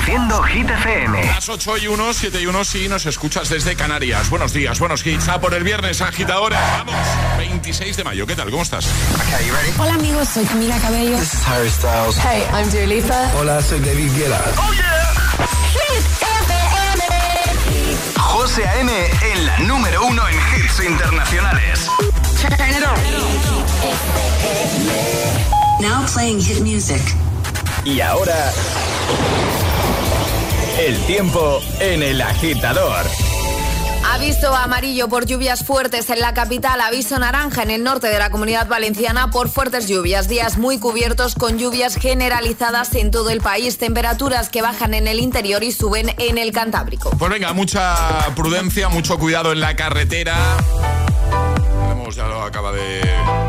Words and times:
Conduciendo 0.00 0.42
Hit 0.44 0.70
FM. 0.70 1.24
Las 1.26 1.48
8 1.50 1.76
y 1.76 1.86
1, 1.88 2.14
7 2.14 2.40
y 2.40 2.46
1, 2.46 2.64
si 2.64 2.88
nos 2.88 3.04
escuchas 3.04 3.50
desde 3.50 3.76
Canarias. 3.76 4.30
Buenos 4.30 4.54
días, 4.54 4.78
buenos 4.78 5.06
hits. 5.06 5.28
A 5.28 5.38
por 5.38 5.52
el 5.52 5.62
viernes, 5.62 6.00
agitadores. 6.00 6.58
Vamos, 6.58 6.94
26 7.36 7.98
de 7.98 8.04
mayo. 8.04 8.26
¿Qué 8.26 8.34
tal? 8.34 8.50
¿Cómo 8.50 8.62
estás? 8.62 8.86
Hola 9.78 9.92
amigos, 9.94 10.26
soy 10.32 10.46
Camila 10.46 10.78
Cabello. 10.78 11.18
This 11.18 11.34
is 11.34 11.46
Harry 11.46 11.68
Styles. 11.68 12.16
Hey, 12.16 12.44
I'm 12.50 12.70
Dua 12.70 12.86
Lipa. 12.86 13.30
Hola, 13.38 13.60
soy 13.60 13.80
David 13.80 14.10
Guetta. 14.16 14.40
¡Oh, 14.56 14.72
yeah! 14.72 15.12
Hit 15.74 16.06
FM. 17.02 18.16
José 18.16 18.66
A.M. 18.66 18.90
en 19.32 19.46
la 19.46 19.58
número 19.58 20.06
uno 20.06 20.22
en 20.28 20.34
hits 20.34 20.80
internacionales. 20.82 21.86
Turn 22.40 22.70
it 22.70 22.82
on. 22.86 22.96
Now 25.82 26.06
playing 26.06 26.40
hit 26.40 26.60
music. 26.62 27.02
Y 27.84 28.00
ahora... 28.00 28.50
El 30.80 30.96
tiempo 31.00 31.60
en 31.78 32.02
el 32.02 32.22
agitador. 32.22 33.04
Aviso 34.12 34.56
amarillo 34.56 35.08
por 35.08 35.26
lluvias 35.26 35.62
fuertes 35.62 36.08
en 36.08 36.20
la 36.20 36.32
capital, 36.32 36.80
aviso 36.80 37.18
naranja 37.18 37.62
en 37.62 37.70
el 37.70 37.84
norte 37.84 38.06
de 38.06 38.18
la 38.18 38.30
comunidad 38.30 38.66
valenciana 38.66 39.30
por 39.30 39.50
fuertes 39.50 39.88
lluvias, 39.88 40.26
días 40.26 40.56
muy 40.56 40.78
cubiertos 40.78 41.34
con 41.34 41.58
lluvias 41.58 41.96
generalizadas 41.96 42.94
en 42.94 43.10
todo 43.10 43.28
el 43.28 43.42
país, 43.42 43.76
temperaturas 43.76 44.48
que 44.48 44.62
bajan 44.62 44.94
en 44.94 45.06
el 45.06 45.20
interior 45.20 45.62
y 45.62 45.70
suben 45.70 46.14
en 46.16 46.38
el 46.38 46.50
Cantábrico. 46.50 47.10
Pues 47.10 47.30
venga, 47.30 47.52
mucha 47.52 48.34
prudencia, 48.34 48.88
mucho 48.88 49.18
cuidado 49.18 49.52
en 49.52 49.60
la 49.60 49.76
carretera. 49.76 50.34
Ya 52.16 52.26
lo 52.26 52.42
acaba 52.42 52.72
de 52.72 53.00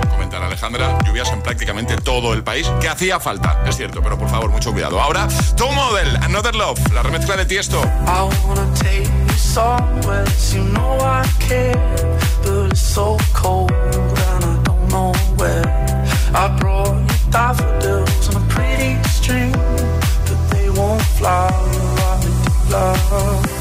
comentar 0.09 0.43
Alejandra, 0.43 0.97
lluvias 1.05 1.31
en 1.31 1.41
prácticamente 1.41 1.95
todo 1.97 2.33
el 2.33 2.43
país, 2.43 2.71
que 2.79 2.87
hacía 2.87 3.19
falta, 3.19 3.63
es 3.65 3.75
cierto, 3.75 4.01
pero 4.03 4.19
por 4.19 4.29
favor, 4.29 4.51
mucho 4.51 4.71
cuidado. 4.71 5.01
Ahora, 5.01 5.27
Tom 5.57 5.73
Model, 5.73 6.15
Another 6.17 6.53
Love, 6.53 6.79
la 6.93 7.01
remezcla 7.01 7.35
de 7.35 7.45
Tiesto. 7.45 7.81
I 22.73 23.60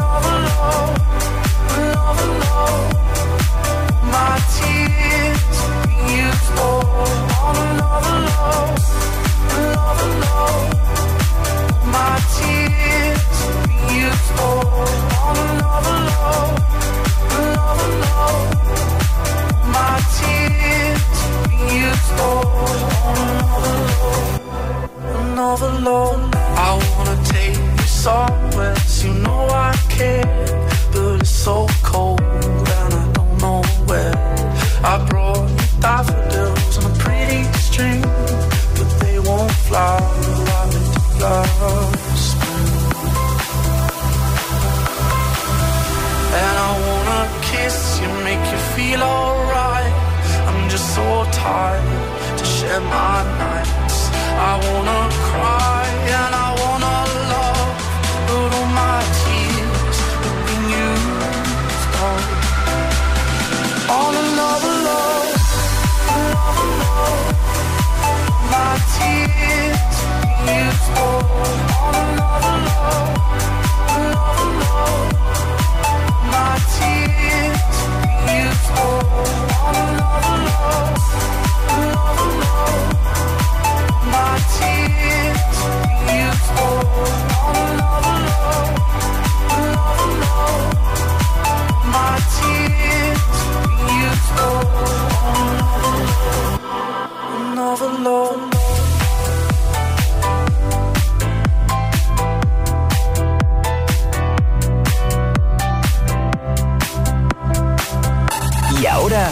ahora, 109.13 109.31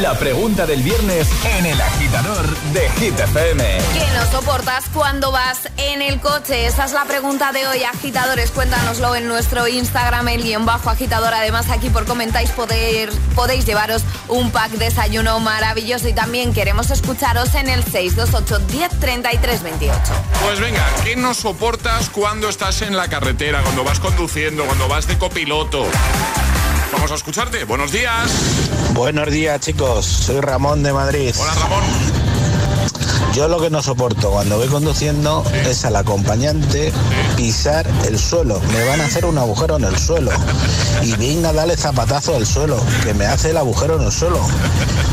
la 0.00 0.18
pregunta 0.18 0.66
del 0.66 0.82
viernes 0.82 1.28
en 1.44 1.66
el 1.66 1.80
agitador 1.80 2.46
de 2.72 2.88
Hit 2.90 3.18
FM. 3.18 3.78
¿Qué 3.92 4.06
no 4.14 4.30
soportas 4.30 4.84
cuando 4.92 5.30
vas 5.30 5.68
en 5.76 6.02
el 6.02 6.20
coche? 6.20 6.66
Esa 6.66 6.84
es 6.84 6.92
la 6.92 7.04
pregunta 7.04 7.52
de 7.52 7.66
hoy, 7.66 7.84
agitadores. 7.84 8.50
Cuéntanoslo 8.50 9.14
en 9.14 9.28
nuestro 9.28 9.68
Instagram, 9.68 10.28
el 10.28 10.42
guion 10.42 10.66
bajo 10.66 10.90
agitador. 10.90 11.32
Además, 11.32 11.70
aquí 11.70 11.88
por 11.90 12.04
comentáis 12.04 12.50
poder, 12.50 13.10
podéis 13.34 13.64
llevaros 13.64 14.02
un 14.28 14.50
pack 14.50 14.72
desayuno 14.72 15.40
maravilloso. 15.40 16.08
Y 16.08 16.12
también 16.12 16.52
queremos 16.52 16.90
escucharos 16.90 17.54
en 17.54 17.68
el 17.68 17.84
628 17.84 18.66
1033 18.70 19.62
28. 19.62 19.96
Pues 20.44 20.60
venga, 20.60 20.86
¿qué 21.04 21.16
no 21.16 21.32
soportas 21.32 22.10
cuando 22.10 22.48
estás 22.48 22.82
en 22.82 22.96
la 22.96 23.08
carretera, 23.08 23.62
cuando 23.62 23.84
vas 23.84 24.00
conduciendo, 24.00 24.64
cuando 24.64 24.88
vas 24.88 25.06
de 25.06 25.16
copiloto? 25.16 25.86
Vamos 26.94 27.10
a 27.10 27.14
escucharte. 27.16 27.64
Buenos 27.64 27.92
días. 27.92 28.30
Buenos 28.94 29.28
días, 29.28 29.60
chicos. 29.60 30.06
Soy 30.06 30.40
Ramón 30.40 30.84
de 30.84 30.92
Madrid. 30.92 31.34
Hola, 31.36 31.54
Ramón. 31.54 31.82
Yo 33.34 33.48
lo 33.48 33.60
que 33.60 33.68
no 33.68 33.82
soporto 33.82 34.30
cuando 34.30 34.56
voy 34.56 34.68
conduciendo 34.68 35.42
es 35.66 35.84
al 35.84 35.96
acompañante 35.96 36.92
pisar 37.36 37.84
el 38.06 38.16
suelo. 38.20 38.60
Me 38.72 38.84
van 38.84 39.00
a 39.00 39.06
hacer 39.06 39.24
un 39.24 39.36
agujero 39.36 39.78
en 39.78 39.84
el 39.84 39.98
suelo. 39.98 40.30
Y 41.02 41.12
venga, 41.16 41.52
dale 41.52 41.76
zapatazo 41.76 42.36
al 42.36 42.46
suelo, 42.46 42.80
que 43.02 43.12
me 43.14 43.26
hace 43.26 43.50
el 43.50 43.56
agujero 43.56 43.96
en 43.96 44.02
el 44.02 44.12
suelo. 44.12 44.38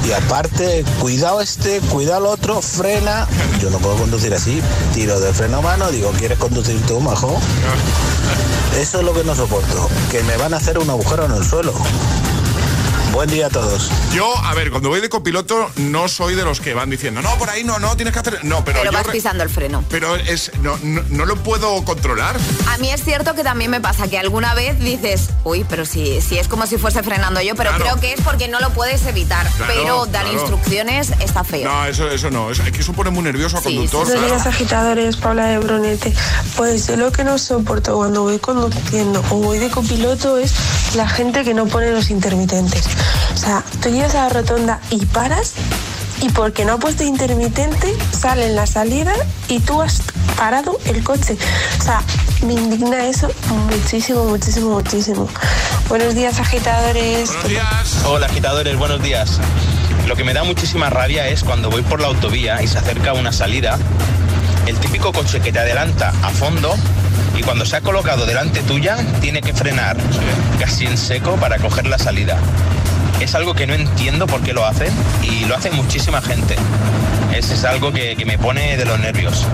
Y 0.08 0.12
aparte, 0.12 0.86
cuidado 1.00 1.42
este, 1.42 1.80
cuidado 1.90 2.20
el 2.20 2.26
otro, 2.28 2.62
frena. 2.62 3.28
Yo 3.60 3.72
no 3.72 3.80
puedo 3.80 3.96
conducir 3.96 4.32
así. 4.36 4.62
Tiro 4.94 5.20
de 5.20 5.34
freno 5.34 5.58
a 5.58 5.62
mano, 5.62 5.90
digo, 5.90 6.12
¿quieres 6.20 6.38
conducir 6.38 6.80
tú, 6.86 7.00
majo? 7.00 7.36
Eso 8.80 9.00
es 9.00 9.04
lo 9.04 9.14
que 9.14 9.24
no 9.24 9.34
soporto, 9.34 9.90
que 10.12 10.22
me 10.22 10.38
van 10.38 10.54
a 10.54 10.58
hacer 10.58 10.78
un 10.78 10.90
agujero 10.92 11.26
en 11.26 11.32
el 11.32 11.44
suelo. 11.44 11.74
Buen 13.12 13.30
día 13.30 13.48
a 13.48 13.50
todos. 13.50 13.90
Yo, 14.14 14.34
a 14.38 14.54
ver, 14.54 14.72
cuando 14.72 14.88
voy 14.88 15.02
de 15.02 15.10
copiloto 15.10 15.70
no 15.76 16.08
soy 16.08 16.34
de 16.34 16.44
los 16.46 16.62
que 16.62 16.74
van 16.74 16.90
diciendo, 16.90 17.22
no, 17.22 17.36
por 17.38 17.50
ahí 17.50 17.62
no, 17.64 17.78
no, 17.78 17.96
tienes 17.98 18.14
que 18.14 18.20
hacer... 18.20 18.46
No, 18.46 18.64
pero... 18.64 18.80
Pero 18.80 18.92
yo 18.92 18.98
vas 18.98 19.08
pisando 19.08 19.44
el 19.44 19.50
freno. 19.50 19.84
Pero 19.90 20.16
es, 20.16 20.52
no, 20.62 20.78
no, 20.82 21.04
no 21.10 21.26
lo 21.26 21.36
puedo 21.36 21.84
controlar. 21.84 22.38
A 22.70 22.78
mí 22.78 22.90
es 22.90 23.04
cierto 23.04 23.36
que 23.36 23.44
también 23.44 23.70
me 23.70 23.82
pasa 23.82 24.08
que 24.08 24.18
alguna 24.18 24.54
vez 24.54 24.80
dices, 24.80 25.30
uy, 25.44 25.66
pero 25.68 25.86
si, 25.86 26.22
si 26.22 26.38
es 26.38 26.48
como 26.48 26.66
si 26.68 26.78
fuese 26.78 27.04
frenando 27.04 27.42
yo, 27.42 27.54
pero 27.56 27.72
Claro. 27.72 27.84
creo 27.84 28.00
que 28.00 28.14
es 28.14 28.22
porque 28.22 28.48
no 28.48 28.60
lo 28.62 28.70
puedes 28.72 29.06
evitar. 29.06 29.46
Claro, 29.58 29.74
pero 29.76 30.06
dar 30.06 30.24
claro. 30.24 30.40
instrucciones 30.40 31.12
está 31.20 31.44
feo. 31.44 31.70
No, 31.70 31.86
eso, 31.86 32.10
eso 32.10 32.32
no. 32.32 32.50
Es, 32.50 32.60
es 32.60 32.72
que 32.72 32.80
eso 32.80 32.94
pone 32.94 33.10
muy 33.10 33.24
nervioso 33.24 33.58
al 33.58 33.64
Sí, 33.64 33.76
conductor. 33.76 34.08
sí, 34.08 34.26
días, 34.26 34.48
agitadores, 34.48 35.18
Paula 35.18 35.48
de 35.48 35.58
Brunete. 35.60 36.14
Pues 36.56 36.88
yo 36.88 36.96
lo 36.96 37.12
que 37.12 37.24
no 37.26 37.38
soporto 37.38 37.96
cuando 37.98 38.22
voy 38.24 38.40
conduciendo 38.40 39.22
o 39.30 39.36
voy 39.36 39.60
de 39.60 39.70
copiloto 39.70 40.38
es 40.38 40.54
la 40.96 41.08
gente 41.10 41.44
que 41.44 41.54
no 41.54 41.66
pone 41.66 41.92
los 41.92 42.10
intermitentes. 42.10 42.84
O 43.34 43.38
sea, 43.38 43.64
tú 43.82 43.90
llegas 43.90 44.16
a 44.16 44.24
la 44.24 44.30
rotonda 44.30 44.80
y 44.90 45.06
paras 45.06 45.54
y 46.22 46.30
porque 46.30 46.66
no 46.66 46.74
ha 46.74 46.78
puesto 46.78 47.04
intermitente 47.04 47.96
sale 48.12 48.46
en 48.46 48.56
la 48.56 48.68
salida 48.68 49.14
y 49.48 49.60
tú 49.60 49.82
has 49.82 50.04
parado 50.38 50.80
el 50.86 51.04
coche. 51.04 51.38
O 51.80 51.82
sea, 51.82 52.02
me 52.46 52.54
indigna 52.54 53.06
eso 53.08 53.30
muchísimo, 53.70 54.26
muchísimo, 54.26 54.70
muchísimo. 54.72 55.28
Buenos 55.90 56.16
días, 56.16 56.40
agitadores. 56.40 57.32
Hola 58.06 58.28
agitadores, 58.28 58.78
buenos 58.78 59.02
días. 59.02 59.40
Lo 60.08 60.16
que 60.16 60.24
me 60.24 60.34
da 60.34 60.44
muchísima 60.44 60.90
rabia 60.90 61.28
es 61.28 61.44
cuando 61.44 61.70
voy 61.70 61.82
por 61.84 62.00
la 62.00 62.08
autovía 62.08 62.62
y 62.62 62.68
se 62.68 62.78
acerca 62.78 63.14
una 63.14 63.32
salida, 63.32 63.78
el 64.68 64.78
típico 64.78 65.12
coche 65.12 65.40
que 65.42 65.52
te 65.52 65.60
adelanta 65.60 66.14
a 66.24 66.30
fondo 66.30 66.76
y 67.38 67.44
cuando 67.44 67.66
se 67.66 67.78
ha 67.78 67.82
colocado 67.82 68.26
delante 68.26 68.62
tuya 68.62 68.98
tiene 69.22 69.42
que 69.42 69.54
frenar 69.54 69.98
casi 70.60 70.86
en 70.86 70.98
seco 70.98 71.36
para 71.36 71.58
coger 71.58 71.88
la 71.88 71.98
salida. 71.98 72.38
Es 73.22 73.36
algo 73.36 73.54
que 73.54 73.68
no 73.68 73.74
entiendo 73.74 74.26
por 74.26 74.42
qué 74.42 74.52
lo 74.52 74.66
hacen 74.66 74.92
y 75.22 75.46
lo 75.46 75.56
hace 75.56 75.70
muchísima 75.72 76.22
gente. 76.22 76.56
Es, 77.36 77.52
es 77.52 77.64
algo 77.64 77.94
que 77.94 78.22
me 78.26 78.38
pone 78.38 78.78
de 78.78 78.86
los 78.86 79.00
nervios. 79.00 79.46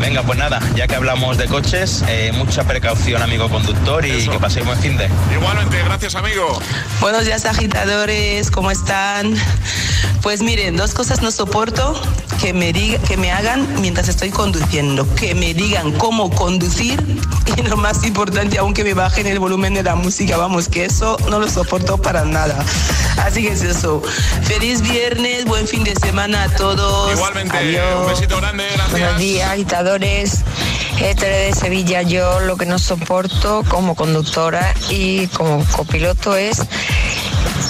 Venga, 0.00 0.22
pues 0.22 0.38
nada, 0.38 0.60
ya 0.74 0.86
que 0.86 0.94
hablamos 0.94 1.38
de 1.38 1.46
coches, 1.46 2.04
eh, 2.08 2.30
mucha 2.34 2.64
precaución 2.64 3.22
amigo 3.22 3.48
conductor 3.48 4.04
y 4.04 4.10
Eso. 4.10 4.30
que 4.30 4.38
paséis 4.38 4.66
buen 4.66 4.78
fin 4.78 4.96
de. 4.96 5.08
Igualmente, 5.32 5.82
gracias, 5.84 6.14
amigo. 6.14 6.60
Buenos 7.00 7.24
días 7.24 7.44
agitadores, 7.46 8.50
¿cómo 8.50 8.70
están? 8.70 9.34
Pues 10.22 10.42
miren, 10.42 10.76
dos 10.76 10.92
cosas 10.92 11.22
no 11.22 11.30
soporto 11.30 12.00
que 12.40 12.52
me, 12.52 12.72
diga, 12.72 12.98
que 13.02 13.16
me 13.16 13.32
hagan 13.32 13.80
mientras 13.80 14.08
estoy 14.08 14.30
conduciendo, 14.30 15.06
que 15.14 15.34
me 15.34 15.54
digan 15.54 15.92
cómo 15.92 16.30
conducir 16.30 17.00
y 17.56 17.62
lo 17.62 17.76
más 17.76 18.04
importante, 18.04 18.58
aunque 18.58 18.84
me 18.84 18.92
bajen 18.92 19.26
el 19.26 19.38
volumen 19.38 19.74
de 19.74 19.82
la 19.82 19.94
música, 19.94 20.36
vamos, 20.36 20.68
que 20.68 20.84
eso 20.84 21.16
no 21.30 21.38
lo 21.38 21.48
soporto 21.48 21.96
para 21.96 22.24
nada. 22.24 22.64
Así 23.18 23.42
que 23.42 23.52
es 23.52 23.62
eso. 23.62 24.02
Feliz 24.42 24.82
viernes, 24.82 25.46
buen 25.46 25.66
fin 25.66 25.84
de 25.84 25.94
semana 25.94 26.44
a 26.44 26.48
todos. 26.50 27.12
Igualmente, 27.12 27.56
Adiós. 27.56 28.00
un 28.00 28.06
besito 28.08 28.36
grande, 28.36 28.64
gracias. 28.64 28.90
Buenos 28.90 29.18
días, 29.18 29.50
agitadores. 29.50 29.85
Este 29.86 31.26
de 31.26 31.54
Sevilla, 31.54 32.02
yo 32.02 32.40
lo 32.40 32.56
que 32.56 32.66
no 32.66 32.76
soporto 32.76 33.62
como 33.68 33.94
conductora 33.94 34.74
y 34.90 35.28
como 35.28 35.64
copiloto 35.66 36.34
es 36.34 36.60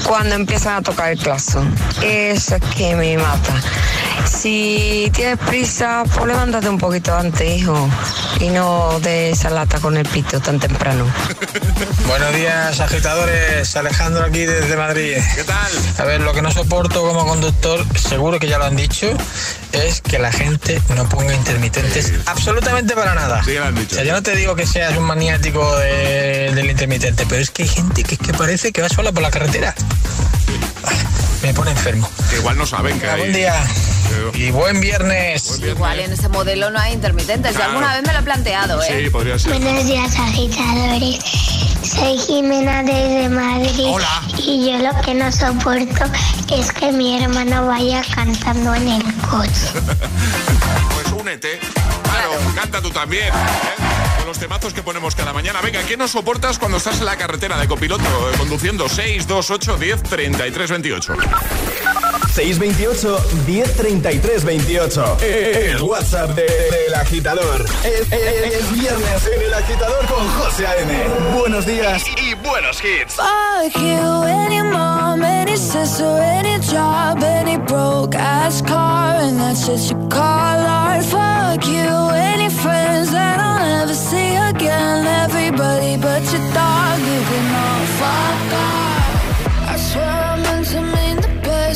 cuando 0.06 0.34
empiezan 0.34 0.76
a 0.76 0.82
tocar 0.82 1.12
el 1.12 1.18
claxon. 1.18 1.74
Eso 2.02 2.56
es 2.56 2.62
que 2.74 2.96
me 2.96 3.18
mata. 3.18 3.60
Si 4.28 5.10
tienes 5.14 5.38
prisa, 5.38 6.02
pues 6.14 6.26
levántate 6.26 6.68
un 6.68 6.78
poquito 6.78 7.14
antes, 7.16 7.48
hijo, 7.60 7.88
y 8.40 8.48
no 8.48 8.98
de 9.00 9.30
esa 9.30 9.50
lata 9.50 9.78
con 9.78 9.96
el 9.96 10.06
pito 10.06 10.40
tan 10.40 10.58
temprano. 10.60 11.04
Buenos 12.08 12.34
días, 12.34 12.78
agitadores. 12.80 13.74
Alejandro 13.76 14.24
aquí 14.24 14.44
desde 14.44 14.76
Madrid. 14.76 15.16
¿Qué 15.34 15.44
tal? 15.44 15.72
A 15.98 16.04
ver, 16.04 16.20
lo 16.20 16.32
que 16.32 16.42
no 16.42 16.50
soporto 16.50 17.02
como 17.02 17.26
conductor, 17.26 17.84
seguro 17.98 18.38
que 18.38 18.48
ya 18.48 18.58
lo 18.58 18.64
han 18.66 18.76
dicho, 18.76 19.08
es 19.72 20.00
que 20.00 20.18
la 20.18 20.32
gente 20.32 20.80
no 20.94 21.08
ponga 21.08 21.34
intermitentes 21.34 22.12
absolutamente 22.26 22.94
para 22.94 23.14
nada. 23.14 23.42
Sí, 23.44 23.54
lo 23.54 23.64
han 23.64 23.74
dicho. 23.74 23.92
O 23.92 23.94
sea, 23.96 24.04
yo 24.04 24.12
no 24.12 24.22
te 24.22 24.34
digo 24.36 24.54
que 24.54 24.66
seas 24.66 24.96
un 24.96 25.04
maniático 25.04 25.76
de- 25.78 26.52
del 26.54 26.70
intermitente, 26.70 27.24
pero 27.28 27.40
es 27.40 27.50
que 27.50 27.62
hay 27.64 27.68
gente 27.68 28.02
que, 28.04 28.14
es 28.14 28.20
que 28.20 28.32
parece 28.34 28.72
que 28.72 28.82
va 28.82 28.88
sola 28.88 29.12
por 29.12 29.22
la 29.22 29.30
carretera. 29.30 29.74
Ay, 30.84 30.96
Me 31.42 31.54
pone 31.54 31.70
enfermo. 31.70 32.08
Que 32.30 32.36
igual 32.36 32.56
no 32.56 32.66
saben 32.66 32.98
que 33.00 33.08
hay... 33.08 33.18
Buen 33.20 33.32
día 33.32 33.54
y 34.34 34.50
buen 34.50 34.80
viernes. 34.80 35.44
Buen 35.48 35.60
viernes. 35.60 35.76
Igual 35.76 36.00
en 36.00 36.12
ese 36.12 36.28
modelo 36.28 36.70
no 36.70 36.78
hay 36.78 36.92
intermitentes. 36.92 37.52
Yo 37.52 37.56
Claro. 37.58 37.72
alguna 37.72 37.94
vez 37.94 38.06
me 38.06 38.12
lo 38.12 38.18
he 38.18 38.22
planteado, 38.22 38.82
¿eh? 38.82 39.02
Sí, 39.04 39.10
podría 39.10 39.38
ser. 39.38 39.52
Buenos 39.60 39.86
días, 39.86 40.12
agitadores. 40.18 41.18
Soy 41.82 42.18
Jimena 42.18 42.82
desde 42.82 43.28
Madrid. 43.28 43.86
Hola. 43.88 44.22
Y 44.38 44.70
yo 44.70 44.78
lo 44.78 45.00
que 45.02 45.14
no 45.14 45.30
soporto 45.32 46.04
es 46.54 46.72
que 46.72 46.92
mi 46.92 47.22
hermano 47.22 47.66
vaya 47.66 48.02
cantando 48.14 48.74
en 48.74 48.88
el 48.88 49.14
coche. 49.28 49.70
Pues 50.94 51.12
únete. 51.12 51.60
Claro, 52.02 52.30
canta 52.54 52.80
tú 52.80 52.90
también. 52.90 53.26
¿eh? 53.28 53.32
Con 54.18 54.26
los 54.26 54.38
temazos 54.38 54.72
que 54.72 54.82
ponemos 54.82 55.14
cada 55.14 55.32
mañana. 55.32 55.60
Venga, 55.60 55.82
¿qué 55.82 55.96
nos 55.96 56.10
soportas 56.12 56.58
cuando 56.58 56.78
estás 56.78 56.98
en 57.00 57.04
la 57.04 57.16
carretera 57.16 57.58
de 57.58 57.68
copiloto 57.68 58.02
eh, 58.04 58.34
conduciendo 58.38 58.88
6, 58.88 59.26
2, 59.26 59.50
8, 59.50 59.76
10, 59.76 60.02
33, 60.04 60.70
28? 60.70 61.14
628 62.24 63.20
1033 63.46 64.44
28. 64.44 65.16
El 65.22 65.82
WhatsApp 65.82 66.30
de- 66.34 66.42
del 66.44 66.94
agitador. 66.94 67.64
Es, 67.84 68.12
es- 68.12 68.54
es 68.54 68.72
viernes 68.72 69.26
en 69.34 69.42
el 69.42 69.54
agitador 69.54 70.06
con 70.06 70.26
José 70.38 70.66
A.M. 70.66 70.92
Buenos 71.38 71.66
días 71.66 72.02
y, 72.16 72.30
y 72.30 72.34
buenos 72.34 72.78
hits. 72.82 73.14
Fuck 73.14 73.74
you, 73.80 74.22
any 74.24 74.62
mom, 74.62 75.22
any 75.22 75.56
sister, 75.56 76.06
any 76.22 76.58
job, 76.60 77.22
any 77.22 77.56
broke 77.58 78.14
ass 78.16 78.62
car, 78.62 79.16
and 79.20 79.38
that's 79.38 79.66
just 79.66 79.90
you 79.90 79.96
call 80.08 80.20
art. 80.66 81.04
Fuck 81.04 81.66
you, 81.66 82.10
any 82.14 82.48
friends 82.50 83.10
that 83.12 83.38
I'll 83.40 83.58
never 83.80 83.94
see 83.94 84.36
again. 84.36 85.06
Everybody 85.24 85.96
but 85.96 86.22
your 86.32 86.42
dog, 86.52 86.98
you 87.00 87.20
can 87.30 87.54
all 87.54 87.86
fuck 88.00 88.52
off. 88.52 89.68
I 89.68 89.76
swear 89.78 90.04
I 90.08 90.36
meant 90.42 90.66
to 90.68 90.80
mean 90.80 91.05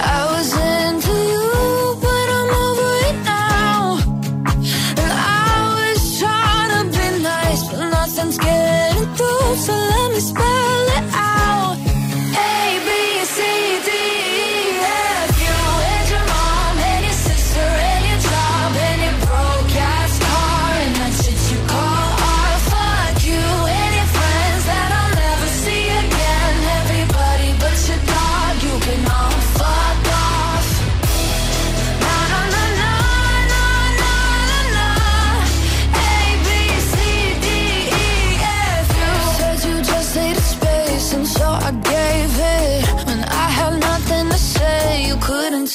I 0.00 0.26
was 0.30 0.67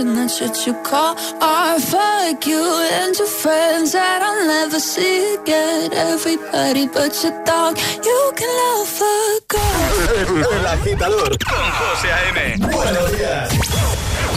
and 0.00 0.16
that's 0.16 0.40
what 0.40 0.66
you 0.66 0.74
call 0.82 1.14
art. 1.40 1.80
Fuck 1.82 2.46
you 2.46 2.64
and 2.98 3.16
your 3.16 3.28
friends 3.42 3.92
that 3.92 4.22
I'll 4.22 4.46
never 4.46 4.80
see 4.80 5.34
again. 5.34 5.92
Everybody 5.92 6.86
but 6.88 7.12
your 7.22 7.36
dog, 7.44 7.78
you 8.08 8.20
can 8.34 8.50
love 8.62 9.02
a 9.02 9.40
girl. 9.54 10.44
El 10.56 10.66
agitador 10.66 11.30
con 11.44 11.66
José 11.78 12.08
A.M. 12.12 12.66
Buenos 12.72 13.12
días. 13.12 13.48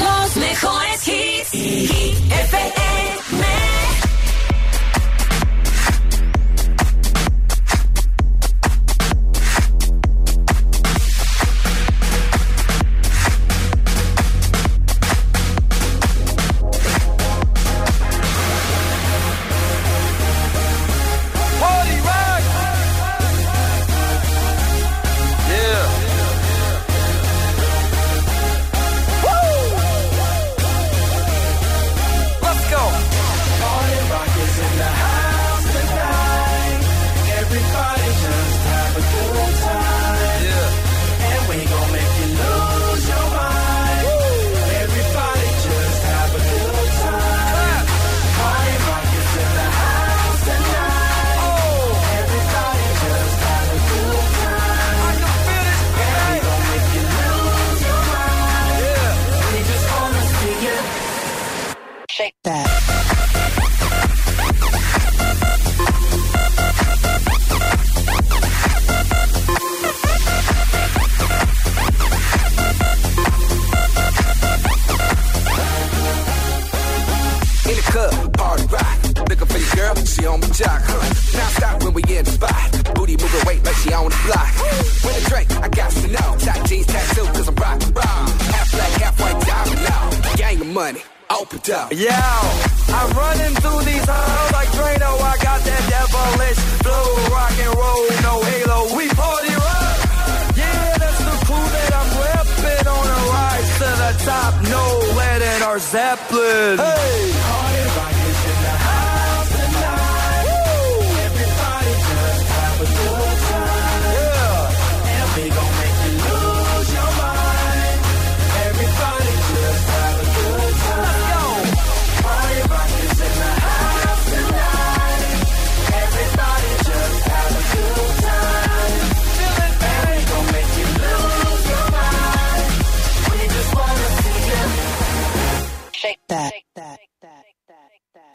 Los 0.04 0.36
mejores 0.36 1.08
hits. 1.08 1.52
Hit 1.52 2.32
FM. 2.32 3.63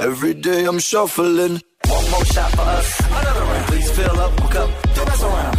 Every 0.09 0.33
day 0.33 0.65
I'm 0.65 0.79
shuffling. 0.79 1.61
One 1.85 2.11
more 2.11 2.25
shot 2.25 2.51
for 2.53 2.63
us. 2.63 3.01
Another 3.01 3.41
round. 3.43 3.67
Please 3.67 3.91
fill 3.91 4.19
up 4.21 4.41
my 4.41 4.47
cup. 4.51 4.71
Don't 4.95 5.07
mess 5.07 5.23
around. 5.23 5.58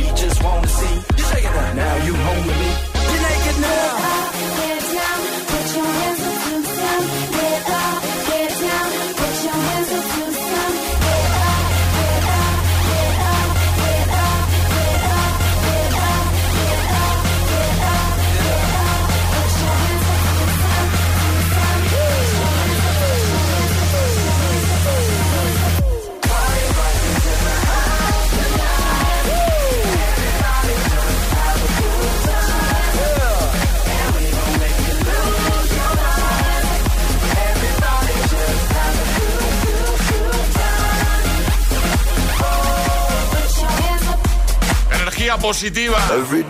Energía 45.29 45.47
positiva. 45.47 45.99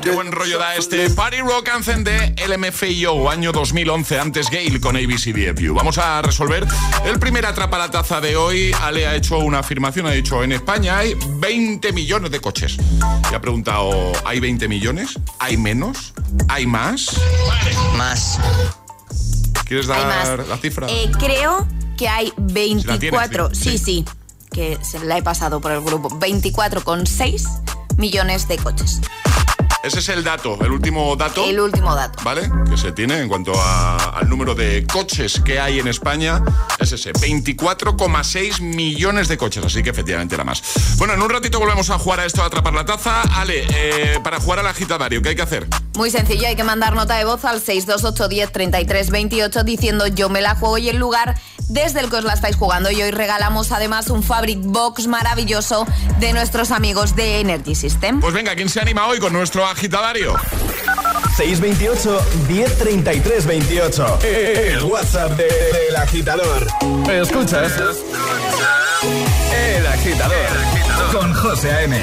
Qué 0.01 0.12
buen 0.12 0.31
rollo 0.31 0.57
da 0.57 0.74
este 0.75 1.09
Party 1.09 1.39
Rock 1.41 1.67
Anthem 1.67 2.05
de 2.05 2.33
LMFAO, 2.48 3.29
año 3.29 3.51
2011, 3.51 4.17
antes 4.17 4.50
Gale 4.50 4.79
con 4.79 4.95
ABCDFU. 4.95 5.74
Vamos 5.74 5.98
a 5.98 6.21
resolver 6.21 6.65
el 7.03 7.19
primer 7.19 7.45
atrapa 7.45 7.77
la 7.77 7.91
taza 7.91 8.21
de 8.21 8.38
hoy. 8.38 8.71
Ale 8.81 9.05
ha 9.05 9.15
hecho 9.15 9.39
una 9.39 9.59
afirmación, 9.59 10.05
ha 10.05 10.12
dicho, 10.12 10.41
en 10.45 10.53
España 10.53 10.98
hay 11.00 11.13
20 11.39 11.91
millones 11.91 12.31
de 12.31 12.39
coches. 12.39 12.77
Y 13.29 13.36
ha 13.36 13.41
preguntado, 13.41 14.13
¿hay 14.24 14.39
20 14.39 14.69
millones? 14.69 15.19
¿Hay 15.39 15.57
menos? 15.57 16.13
¿Hay 16.48 16.65
más? 16.65 17.19
Más. 17.98 18.39
¿Quieres 19.65 19.88
dar 19.88 20.07
más. 20.07 20.48
la 20.48 20.57
cifra? 20.57 20.88
Eh, 20.89 21.12
creo 21.19 21.67
que 21.98 22.07
hay 22.07 22.31
la 22.38 22.48
tienes, 22.53 22.86
24, 22.86 23.53
sí. 23.53 23.71
sí, 23.71 23.77
sí, 23.77 24.05
que 24.53 24.77
se 24.81 25.03
la 25.03 25.17
he 25.17 25.21
pasado 25.21 25.59
por 25.59 25.74
el 25.74 25.81
grupo, 25.81 26.09
24,6 26.12 27.78
millones 28.00 28.48
de 28.48 28.58
coches. 28.58 29.01
Ese 29.82 30.00
es 30.00 30.10
el 30.10 30.25
dato, 30.25 30.58
el 30.62 30.72
último 30.72 31.15
dato. 31.15 31.46
El 31.46 31.60
último 31.60 31.96
dato. 31.96 32.22
¿Vale? 32.24 32.50
Que 32.70 32.75
se 32.77 32.91
tiene 32.91 33.20
en 33.20 33.29
cuanto 33.29 33.53
a- 33.56 33.96
al 34.20 34.27
número 34.27 34.53
de 34.53 34.86
coches 34.91 35.39
que 35.46 35.58
hay 35.60 35.79
en 35.79 35.88
España. 35.88 36.41
Es 36.79 36.91
ese, 36.91 37.13
24,6 37.13 38.60
millones 38.60 39.29
de 39.29 39.38
coches. 39.38 39.63
Así 39.63 39.82
que 39.82 39.89
efectivamente 39.91 40.36
era 40.36 40.44
más. 40.44 40.62
Bueno, 40.98 41.13
en 41.13 41.22
un 41.22 41.29
ratito 41.29 41.60
volvemos 41.60 41.89
a 41.91 41.98
jugar 41.98 42.20
a 42.20 42.25
esto, 42.25 42.44
a 42.44 42.48
atrapar 42.48 42.74
la 42.74 42.84
taza. 42.86 43.22
Ale, 43.39 43.65
eh, 43.74 44.20
para 44.22 44.39
jugar 44.41 44.60
al 44.60 44.68
agitadario, 44.68 45.22
¿qué 45.22 45.29
hay 45.29 45.36
que 45.36 45.41
hacer? 45.44 45.65
Muy 45.96 46.12
sencillo, 46.12 46.46
hay 46.48 46.56
que 46.58 46.63
mandar 46.65 46.94
nota 46.94 47.15
de 47.18 47.24
voz 47.24 47.46
al 47.46 47.62
628 47.62 48.27
10 48.27 48.51
33 48.51 49.10
28 49.12 49.63
diciendo 49.63 50.08
yo 50.08 50.29
me 50.29 50.41
la 50.41 50.56
juego 50.56 50.77
y 50.77 50.89
el 50.89 50.98
lugar 50.98 51.39
desde 51.69 52.01
el 52.01 52.09
que 52.09 52.17
os 52.17 52.23
la 52.25 52.33
estáis 52.33 52.55
jugando. 52.57 52.91
Y 52.91 53.01
hoy 53.01 53.11
regalamos 53.11 53.71
además 53.71 54.09
un 54.09 54.21
Fabric 54.23 54.59
Box 54.61 55.07
maravilloso 55.07 55.88
de 56.19 56.33
nuestros 56.33 56.71
amigos 56.71 57.15
de 57.15 57.39
Energy 57.39 57.75
System. 57.75 58.19
Pues 58.19 58.33
venga, 58.33 58.55
¿quién 58.55 58.69
se 58.69 58.81
anima 58.81 59.07
hoy 59.07 59.19
con 59.19 59.31
nuestro 59.33 59.65
agitadario? 59.65 60.35
628 61.38 62.21
1033 62.49 63.45
28. 63.45 64.19
El 64.23 64.83
WhatsApp 64.83 65.31
de- 65.38 65.43
del 65.45 65.95
agitador. 65.95 66.67
Escuchas. 67.09 67.71
El 69.53 69.88
agitador. 69.88 70.35
Con 71.13 71.33
José 71.33 71.71
A.M. 71.71 71.97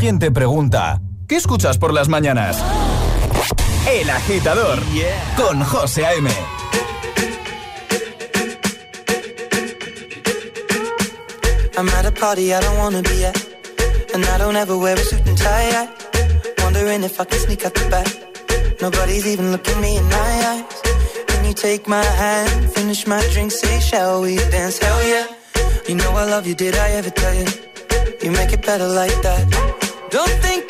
alguien 0.00 0.18
te 0.18 0.30
pregunta, 0.30 0.98
¿qué 1.28 1.36
escuchas 1.36 1.76
por 1.76 1.92
las 1.92 2.08
mañanas? 2.08 2.56
El 3.86 4.08
agitador 4.08 4.78
con 5.36 5.62
José 5.62 6.06
A.M. 6.06 6.30
I'm 11.76 11.86
at 11.90 12.06
a 12.06 12.12
party 12.12 12.54
I 12.54 12.60
don't 12.60 12.78
wanna 12.78 13.02
be 13.02 13.26
at. 13.26 13.36
And 14.14 14.24
I 14.24 14.38
don't 14.38 14.56
ever 14.56 14.78
wear 14.78 14.96
a 14.96 15.04
suit 15.04 15.20
and 15.28 15.36
tie. 15.36 15.86
Wondering 16.64 17.04
if 17.04 17.20
I 17.20 17.26
can 17.26 17.38
sneak 17.38 17.66
out 17.66 17.74
the 17.74 17.86
back. 17.90 18.08
Nobody's 18.80 19.26
even 19.26 19.52
looking 19.52 19.78
me 19.82 19.98
in 19.98 20.04
my 20.04 20.32
eyes. 20.48 20.64
Can 21.26 21.44
you 21.44 21.52
take 21.52 21.86
my 21.86 22.02
hand, 22.02 22.72
finish 22.72 23.06
my 23.06 23.20
drink, 23.34 23.52
say, 23.52 23.80
shall 23.80 24.22
we 24.22 24.36
dance? 24.50 24.78
Hell 24.78 25.06
yeah. 25.06 25.26
You 25.86 25.96
know 25.96 26.10
I 26.12 26.24
love 26.24 26.46
you, 26.46 26.54
did 26.54 26.74
I 26.74 26.88
ever 26.92 27.10
tell 27.10 27.34
you? 27.34 27.46
You 28.22 28.30
make 28.30 28.54
it 28.54 28.64
better 28.64 28.88
like 28.88 29.20
that. 29.20 29.59
Don't 30.10 30.28
think 30.42 30.69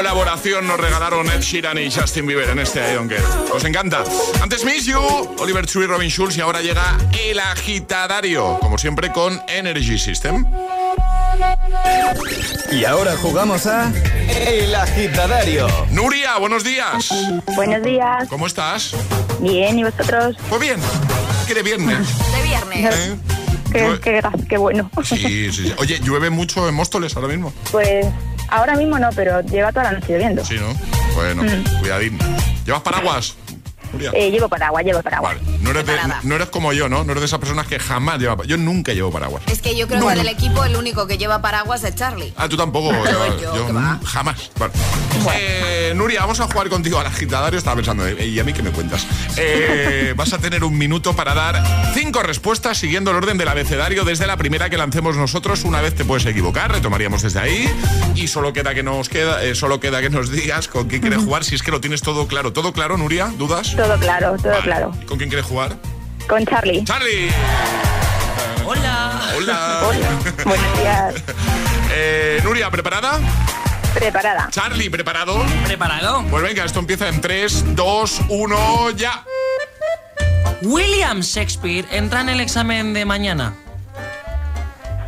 colaboración 0.00 0.66
nos 0.66 0.80
regalaron 0.80 1.30
Ed 1.30 1.42
Sheeran 1.42 1.76
y 1.76 1.90
Justin 1.90 2.26
Bieber 2.26 2.48
en 2.48 2.58
este 2.58 2.80
I 2.80 2.94
Don't 2.94 3.12
Care. 3.12 3.22
Os 3.52 3.62
encanta. 3.64 4.02
Antes 4.40 4.64
Miss 4.64 4.86
You, 4.86 4.98
Oliver 5.38 5.66
Tree, 5.66 5.86
Robin 5.86 6.08
Schulz 6.08 6.38
y 6.38 6.40
ahora 6.40 6.62
llega 6.62 6.96
El 7.22 7.38
Agitadario, 7.38 8.58
como 8.60 8.78
siempre 8.78 9.12
con 9.12 9.38
Energy 9.46 9.98
System. 9.98 10.46
Y 12.72 12.86
ahora 12.86 13.14
jugamos 13.18 13.66
a 13.66 13.92
El 14.46 14.74
agitadario. 14.74 15.68
Nuria, 15.90 16.38
buenos 16.38 16.64
días. 16.64 17.10
Buenos 17.54 17.82
días. 17.82 18.26
¿Cómo 18.30 18.46
estás? 18.46 18.96
Bien, 19.40 19.78
¿y 19.78 19.84
vosotros? 19.84 20.34
Pues 20.48 20.62
bien. 20.62 20.80
Que 21.46 21.52
de 21.52 21.62
viernes. 21.62 22.08
De 22.32 22.42
viernes. 22.42 22.94
¿eh? 22.96 23.39
Qué, 23.72 23.98
qué, 24.02 24.22
qué 24.48 24.58
bueno. 24.58 24.90
Sí, 25.04 25.16
sí, 25.16 25.52
sí. 25.52 25.74
Oye, 25.78 26.00
llueve 26.00 26.30
mucho 26.30 26.68
en 26.68 26.74
Móstoles 26.74 27.14
ahora 27.16 27.28
mismo. 27.28 27.52
Pues 27.70 28.06
ahora 28.48 28.76
mismo 28.76 28.98
no, 28.98 29.10
pero 29.14 29.40
lleva 29.42 29.70
toda 29.72 29.84
la 29.84 29.92
noche 29.92 30.12
lloviendo. 30.12 30.44
Sí, 30.44 30.56
¿no? 30.56 30.74
Bueno, 31.14 31.42
cuidadín. 31.80 32.18
¿Llevas 32.64 32.82
paraguas? 32.82 33.36
Nuria? 33.92 34.10
Eh, 34.14 34.30
llevo 34.30 34.48
paraguas, 34.48 34.84
llevo 34.84 35.02
paraguas. 35.02 35.36
No 35.60 35.70
eres, 35.70 35.86
de- 35.86 35.96
no 36.22 36.34
eres 36.34 36.48
como 36.48 36.72
yo, 36.72 36.88
¿no? 36.88 37.04
No 37.04 37.12
eres 37.12 37.20
de 37.22 37.26
esas 37.26 37.38
personas 37.38 37.66
que 37.66 37.78
jamás 37.78 38.18
lleva 38.18 38.36
pa- 38.36 38.44
Yo 38.44 38.56
nunca 38.56 38.92
llevo 38.92 39.10
paraguas. 39.10 39.42
Es 39.46 39.60
que 39.60 39.76
yo 39.76 39.86
creo 39.88 40.06
que 40.08 40.14
del 40.14 40.28
equipo 40.28 40.64
el 40.64 40.76
único 40.76 41.06
que 41.06 41.18
lleva 41.18 41.40
paraguas 41.42 41.84
es 41.84 41.94
Charlie. 41.94 42.32
Ah, 42.36 42.48
tú 42.48 42.56
tampoco. 42.56 42.92
yo 43.40 43.56
yo 43.56 43.66
jamás. 44.04 44.50
Vale. 44.58 44.72
Eh, 45.34 45.92
Nuria, 45.94 46.20
vamos 46.20 46.40
a 46.40 46.44
jugar 46.46 46.68
contigo 46.68 46.98
al 46.98 47.06
agitadario. 47.06 47.58
Estaba 47.58 47.76
pensando, 47.76 48.06
eh, 48.06 48.26
¿y 48.26 48.38
a 48.38 48.44
mí 48.44 48.52
qué 48.52 48.62
me 48.62 48.70
cuentas? 48.70 49.06
Eh, 49.36 50.14
vas 50.16 50.32
a 50.32 50.38
tener 50.38 50.64
un 50.64 50.76
minuto 50.76 51.14
para 51.14 51.34
dar 51.34 51.62
cinco 51.94 52.22
respuestas 52.22 52.78
siguiendo 52.78 53.10
el 53.10 53.16
orden 53.18 53.38
del 53.38 53.48
abecedario 53.48 54.04
desde 54.04 54.26
la 54.26 54.36
primera 54.36 54.70
que 54.70 54.76
lancemos 54.78 55.16
nosotros. 55.16 55.64
Una 55.64 55.80
vez 55.80 55.94
te 55.94 56.04
puedes 56.04 56.24
equivocar, 56.26 56.70
retomaríamos 56.72 57.22
desde 57.22 57.40
ahí. 57.40 57.68
Y 58.14 58.28
solo 58.28 58.52
queda 58.52 58.74
que 58.74 58.82
nos 58.82 59.08
queda, 59.08 59.42
eh, 59.44 59.54
solo 59.54 59.80
queda 59.80 60.00
que 60.00 60.10
nos 60.10 60.30
digas 60.30 60.68
con 60.68 60.88
quién 60.88 61.00
quieres 61.00 61.20
jugar. 61.20 61.44
Si 61.44 61.54
es 61.54 61.62
que 61.62 61.70
lo 61.70 61.80
tienes 61.80 62.02
todo 62.02 62.26
claro. 62.26 62.52
¿Todo 62.52 62.72
claro, 62.72 62.96
Nuria? 62.96 63.32
¿Dudas? 63.36 63.74
Todo 63.80 63.96
claro, 63.98 64.36
todo 64.36 64.50
Vale. 64.52 64.62
claro. 64.62 64.92
¿Con 65.08 65.16
quién 65.16 65.30
quieres 65.30 65.46
jugar? 65.46 65.74
Con 66.28 66.44
Charlie. 66.44 66.84
¡Charlie! 66.84 67.30
Hola. 68.66 69.22
Hola. 69.38 69.80
Buenos 70.44 70.78
días. 70.78 71.14
Eh, 71.92 72.40
Nuria, 72.44 72.70
¿preparada? 72.70 73.18
Preparada. 73.94 74.48
Charlie, 74.50 74.90
¿preparado? 74.90 75.42
¿Preparado? 75.64 76.22
Pues 76.30 76.42
venga, 76.42 76.64
esto 76.64 76.78
empieza 76.78 77.08
en 77.08 77.20
3, 77.20 77.74
2, 77.74 78.20
1, 78.28 78.90
ya. 78.90 79.24
William 80.62 81.20
Shakespeare 81.20 81.84
entra 81.90 82.20
en 82.20 82.28
el 82.28 82.40
examen 82.40 82.92
de 82.94 83.04
mañana. 83.06 83.54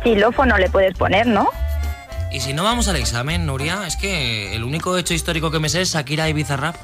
Xilófono 0.03 0.57
le 0.57 0.69
puedes 0.69 0.97
poner, 0.97 1.25
¿no? 1.27 1.49
Y 2.33 2.41
si 2.41 2.51
no 2.53 2.63
vamos 2.63 2.87
al 2.89 2.97
examen, 2.97 3.45
Nuria, 3.45 3.87
es 3.87 3.95
que 3.95 4.53
el 4.55 4.63
único 4.63 4.97
hecho 4.97 5.13
histórico 5.13 5.51
que 5.51 5.59
me 5.59 5.69
sé 5.69 5.81
es 5.81 5.93
Shakira 5.93 6.27
y 6.27 6.33
Bizarrap. 6.33 6.75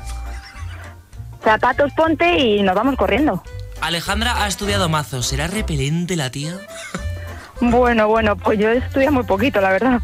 Zapatos 1.43 1.91
ponte 1.93 2.37
y 2.37 2.61
nos 2.63 2.75
vamos 2.75 2.95
corriendo. 2.95 3.41
Alejandra 3.81 4.43
ha 4.43 4.47
estudiado 4.47 4.89
mazo. 4.89 5.23
¿Será 5.23 5.47
repelente 5.47 6.15
la 6.15 6.29
tía? 6.29 6.53
Bueno, 7.61 8.07
bueno, 8.07 8.35
pues 8.35 8.59
yo 8.59 8.69
estudio 8.69 9.11
muy 9.11 9.23
poquito, 9.23 9.61
la 9.61 9.69
verdad. 9.71 9.99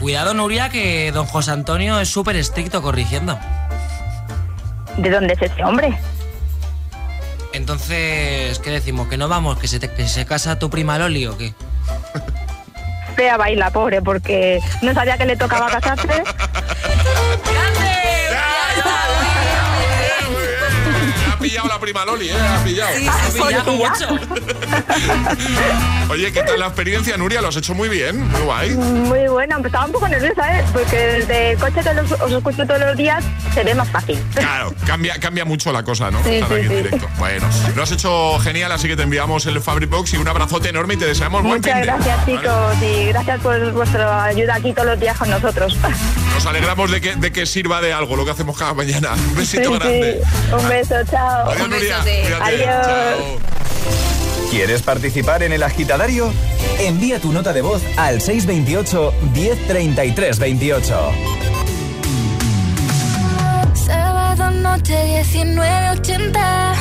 Cuidado, 0.00 0.32
Nuria, 0.34 0.70
que 0.70 1.12
don 1.12 1.26
José 1.26 1.50
Antonio 1.50 2.00
es 2.00 2.08
súper 2.08 2.36
estricto 2.36 2.80
corrigiendo. 2.80 3.38
¿De 4.96 5.10
dónde 5.10 5.34
es 5.34 5.42
ese 5.42 5.62
hombre? 5.64 5.98
Entonces, 7.52 8.58
¿qué 8.60 8.70
decimos? 8.70 9.08
¿Que 9.08 9.16
no 9.18 9.28
vamos? 9.28 9.58
¿Que 9.58 9.68
se, 9.68 9.78
te- 9.78 9.90
que 9.92 10.06
se 10.08 10.24
casa 10.24 10.58
tu 10.58 10.70
prima 10.70 10.98
Loli 10.98 11.26
o 11.26 11.36
qué? 11.36 11.52
Fea 13.16 13.36
baila, 13.36 13.70
pobre, 13.70 14.00
porque 14.00 14.60
no 14.82 14.94
sabía 14.94 15.18
que 15.18 15.26
le 15.26 15.36
tocaba 15.36 15.68
casarse. 15.68 16.08
pillado 21.40 21.68
la 21.68 21.78
prima 21.78 22.04
Loli, 22.04 22.28
¿eh? 22.28 22.34
Ha 22.38 22.62
pillado. 22.64 22.90
Sí, 22.96 23.08
mucho. 23.76 24.08
Oye, 26.10 26.32
¿qué 26.32 26.42
tal 26.42 26.58
la 26.58 26.66
experiencia, 26.66 27.16
Nuria? 27.16 27.40
Lo 27.40 27.48
has 27.48 27.56
hecho 27.56 27.74
muy 27.74 27.88
bien, 27.88 28.28
muy 28.28 28.40
guay. 28.42 28.70
Muy 28.74 29.28
bueno, 29.28 29.58
estaba 29.64 29.86
un 29.86 29.92
poco 29.92 30.08
nerviosa, 30.08 30.58
¿eh? 30.58 30.64
Porque 30.72 30.96
desde 30.96 31.52
el 31.52 31.58
coche 31.58 31.80
que 31.82 31.94
los- 31.94 32.12
os 32.12 32.32
escucho 32.32 32.66
todos 32.66 32.80
los 32.80 32.96
días 32.96 33.24
se 33.54 33.62
ve 33.64 33.74
más 33.74 33.88
fácil. 33.88 34.18
Claro, 34.34 34.74
cambia, 34.86 35.18
cambia 35.18 35.44
mucho 35.44 35.72
la 35.72 35.82
cosa, 35.82 36.10
¿no? 36.10 36.22
Sí, 36.24 36.34
Estar 36.36 36.48
sí, 36.48 36.54
aquí 36.54 36.64
en 36.64 36.68
sí. 36.70 36.76
directo. 36.76 37.08
Bueno, 37.18 37.48
lo 37.76 37.82
has 37.82 37.92
hecho 37.92 38.38
genial, 38.40 38.72
así 38.72 38.88
que 38.88 38.96
te 38.96 39.02
enviamos 39.02 39.46
el 39.46 39.60
Fabric 39.60 39.88
Box 39.90 40.14
y 40.14 40.16
un 40.16 40.28
abrazote 40.28 40.68
enorme 40.68 40.94
y 40.94 40.96
te 40.98 41.06
deseamos 41.06 41.42
buen 41.42 41.56
Muchas 41.56 41.72
fin 41.72 41.80
de- 41.82 41.86
gracias, 41.86 42.18
¿vale? 42.26 42.38
chicos, 42.38 42.82
y 42.82 43.04
gracias 43.06 43.40
por 43.40 43.72
vuestra 43.72 44.24
ayuda 44.24 44.54
aquí 44.56 44.72
todos 44.72 44.88
los 44.88 45.00
días 45.00 45.16
con 45.16 45.30
nosotros. 45.30 45.76
Nos 46.40 46.46
alegramos 46.46 46.90
de 46.90 47.02
que, 47.02 47.16
de 47.16 47.30
que 47.32 47.44
sirva 47.44 47.82
de 47.82 47.92
algo 47.92 48.16
lo 48.16 48.24
que 48.24 48.30
hacemos 48.30 48.56
cada 48.56 48.72
mañana. 48.72 49.10
Un 49.12 49.34
besito 49.36 49.72
Sí, 49.74 49.78
grande. 49.78 50.22
sí. 50.24 50.54
Un 50.54 50.68
beso, 50.70 50.94
chao. 51.10 51.50
Adiós, 51.50 51.68
Nuria. 51.68 51.98
besote. 51.98 52.22
Cuídate. 52.22 52.44
Adiós. 52.44 52.86
Chao. 52.86 54.50
¿Quieres 54.50 54.80
participar 54.80 55.42
en 55.42 55.52
el 55.52 55.62
agitadario? 55.62 56.32
Envía 56.78 57.20
tu 57.20 57.30
nota 57.30 57.52
de 57.52 57.60
voz 57.60 57.82
al 57.98 58.22
628 58.22 59.12
1033 59.34 60.38
28. 60.38 61.12
Sábado 63.74 64.50
noche 64.50 65.22
19.80 65.34 66.74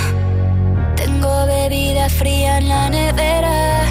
Tengo 0.96 1.46
bebida 1.48 2.08
fría 2.10 2.60
en 2.60 2.70
la 2.70 2.90
nevera 2.90 3.82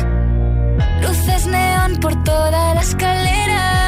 Luces 1.02 1.46
neón 1.46 1.96
por 2.00 2.24
toda 2.24 2.72
la 2.74 2.80
escalera 2.80 3.87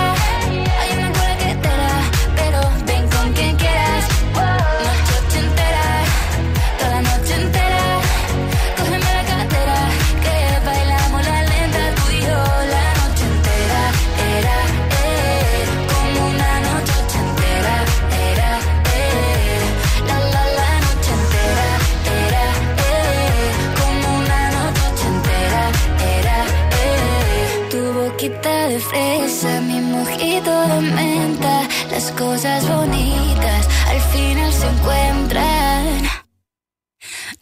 Cosas 32.41 32.67
bonitas 32.67 33.67
al 33.87 34.01
final 34.01 34.51
se 34.51 34.67
encuentran. 34.67 36.01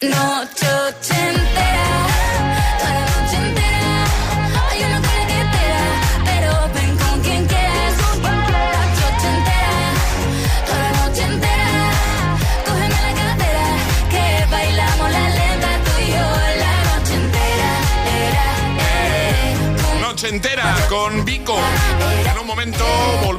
Noche 0.02 0.49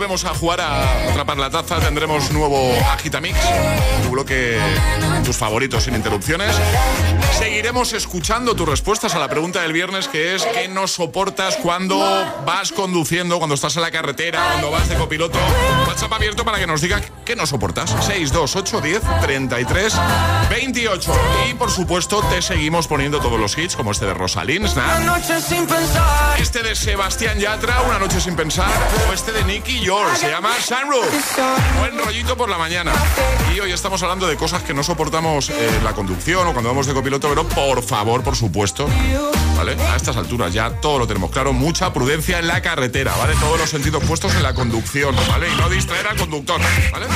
volvemos 0.01 0.25
a 0.25 0.33
jugar 0.35 0.63
a 0.63 1.11
atrapar 1.11 1.37
la 1.37 1.51
taza. 1.51 1.79
Tendremos 1.79 2.31
nuevo 2.31 2.73
Agitamix, 2.91 3.37
tu 4.03 4.09
bloque, 4.09 4.59
tus 5.27 5.37
favoritos 5.37 5.85
sin 5.85 5.95
interrupciones. 5.95 6.57
Seguiremos 7.39 7.93
escuchando 7.93 8.57
tus 8.57 8.67
respuestas 8.67 9.15
a 9.15 9.19
la 9.19 9.29
pregunta 9.29 9.61
del 9.61 9.75
viernes 9.75 10.09
que 10.09 10.35
es 10.35 10.47
¿qué 10.47 10.69
no 10.69 10.87
soportas 10.87 11.57
cuando 11.57 11.99
vas 12.47 12.73
conduciendo, 12.73 13.37
cuando 13.37 13.55
estás 13.55 13.77
en 13.77 13.83
la 13.83 13.91
carretera, 13.91 14.43
cuando 14.49 14.71
vas 14.71 14.89
de 14.89 14.97
copiloto? 14.97 15.39
WhatsApp 15.87 16.15
abierto 16.15 16.47
para 16.47 16.59
que 16.59 16.67
nos 16.67 16.81
diga 16.81 17.03
qué 17.27 17.37
no 17.37 17.45
soportas. 17.47 17.91
628 17.91 18.81
10 18.81 19.03
33 19.21 19.95
28. 20.49 21.13
Y 21.51 21.55
por 21.55 21.71
supuesto 21.71 22.23
te 22.31 22.41
seguimos 22.41 22.89
poniendo 22.89 23.21
todos 23.21 23.39
los 23.39 23.59
hits 23.59 23.77
como 23.77 23.93
este 23.93 24.07
de 24.07 24.15
Rosalind, 24.15 24.67
Snap. 24.67 25.01
noche 25.01 25.43
sin 25.43 25.67
pensar. 25.67 26.41
Este 26.41 26.63
de 26.63 26.75
Sebastián 26.75 27.39
Yatra, 27.39 27.83
Una 27.83 27.99
noche 27.99 28.19
sin 28.19 28.35
pensar, 28.35 28.71
o 29.11 29.13
este 29.13 29.33
de 29.33 29.45
Nicky 29.45 29.90
Se 29.91 30.31
llama 30.31 30.51
Sunroof. 30.61 31.37
Buen 31.81 31.99
rollito 31.99 32.37
por 32.37 32.49
la 32.49 32.57
mañana. 32.57 32.93
Y 33.53 33.59
hoy 33.59 33.73
estamos 33.73 34.01
hablando 34.05 34.29
de 34.29 34.37
cosas 34.37 34.63
que 34.63 34.73
no 34.73 34.85
soportamos 34.85 35.51
en 35.51 35.83
la 35.83 35.95
conducción 35.95 36.47
o 36.47 36.53
cuando 36.53 36.69
vamos 36.71 36.87
de 36.87 36.95
copiloto, 36.95 37.29
pero 37.29 37.49
por 37.49 37.83
favor, 37.83 38.23
por 38.23 38.37
supuesto, 38.37 38.89
¿vale? 39.57 39.77
A 39.83 39.97
estas 39.97 40.17
alturas 40.17 40.55
ya 40.55 40.71
todo 40.81 41.01
lo 41.01 41.09
tenemos 41.09 41.33
claro, 41.33 41.53
mucha 41.53 41.93
prudencia 41.93 42.39
en 42.39 42.47
la 42.47 42.63
carretera, 42.63 43.13
¿vale? 43.17 43.35
Todos 43.41 43.59
los 43.59 43.69
sentidos 43.69 44.05
puestos 44.05 44.33
en 44.37 44.45
la 44.45 44.55
conducción, 44.55 45.13
¿vale? 45.29 45.49
Y 45.53 45.57
no 45.57 45.69
distraer 45.69 46.07
al 46.07 46.17
conductor, 46.17 46.61
¿vale? 46.93 47.07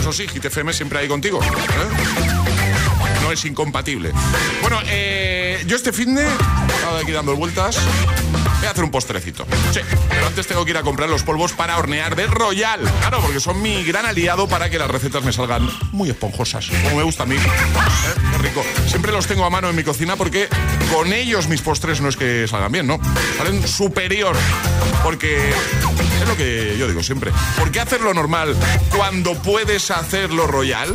Eso 0.00 0.12
sí, 0.12 0.26
GTFM 0.26 0.72
siempre 0.72 0.98
ahí 0.98 1.06
contigo, 1.06 1.38
¿vale? 1.38 3.20
no 3.22 3.30
es 3.30 3.44
incompatible. 3.44 4.10
Bueno, 4.62 4.80
eh, 4.86 5.62
yo 5.64 5.76
este 5.76 5.92
fin 5.92 6.16
de 6.16 6.26
estaba 6.26 6.98
aquí 6.98 7.12
dando 7.12 7.36
vueltas 7.36 7.78
Voy 8.60 8.68
a 8.68 8.72
hacer 8.72 8.84
un 8.84 8.90
postrecito. 8.90 9.46
Sí, 9.72 9.80
pero 10.10 10.26
antes 10.26 10.46
tengo 10.46 10.64
que 10.66 10.72
ir 10.72 10.76
a 10.76 10.82
comprar 10.82 11.08
los 11.08 11.22
polvos 11.22 11.52
para 11.52 11.78
hornear 11.78 12.14
de 12.14 12.26
Royal. 12.26 12.80
Claro, 13.00 13.20
porque 13.22 13.40
son 13.40 13.62
mi 13.62 13.82
gran 13.84 14.04
aliado 14.04 14.48
para 14.48 14.68
que 14.68 14.78
las 14.78 14.90
recetas 14.90 15.24
me 15.24 15.32
salgan 15.32 15.66
muy 15.92 16.10
esponjosas, 16.10 16.68
como 16.84 16.98
me 16.98 17.02
gusta 17.02 17.22
a 17.22 17.26
mí. 17.26 17.36
¿Eh? 17.36 17.40
Qué 18.32 18.38
rico. 18.38 18.62
Siempre 18.86 19.12
los 19.12 19.26
tengo 19.26 19.46
a 19.46 19.50
mano 19.50 19.70
en 19.70 19.76
mi 19.76 19.82
cocina 19.82 20.16
porque 20.16 20.48
con 20.92 21.10
ellos 21.12 21.48
mis 21.48 21.62
postres 21.62 22.02
no 22.02 22.10
es 22.10 22.16
que 22.16 22.46
salgan 22.46 22.70
bien, 22.70 22.86
¿no? 22.86 23.00
Salen 23.38 23.66
superior. 23.66 24.36
Porque 25.02 25.48
es 26.20 26.28
lo 26.28 26.36
que 26.36 26.76
yo 26.78 26.86
digo 26.86 27.02
siempre. 27.02 27.32
¿Por 27.58 27.70
qué 27.70 27.80
hacerlo 27.80 28.12
normal 28.12 28.54
cuando 28.94 29.34
puedes 29.34 29.90
hacerlo 29.90 30.46
royal? 30.46 30.94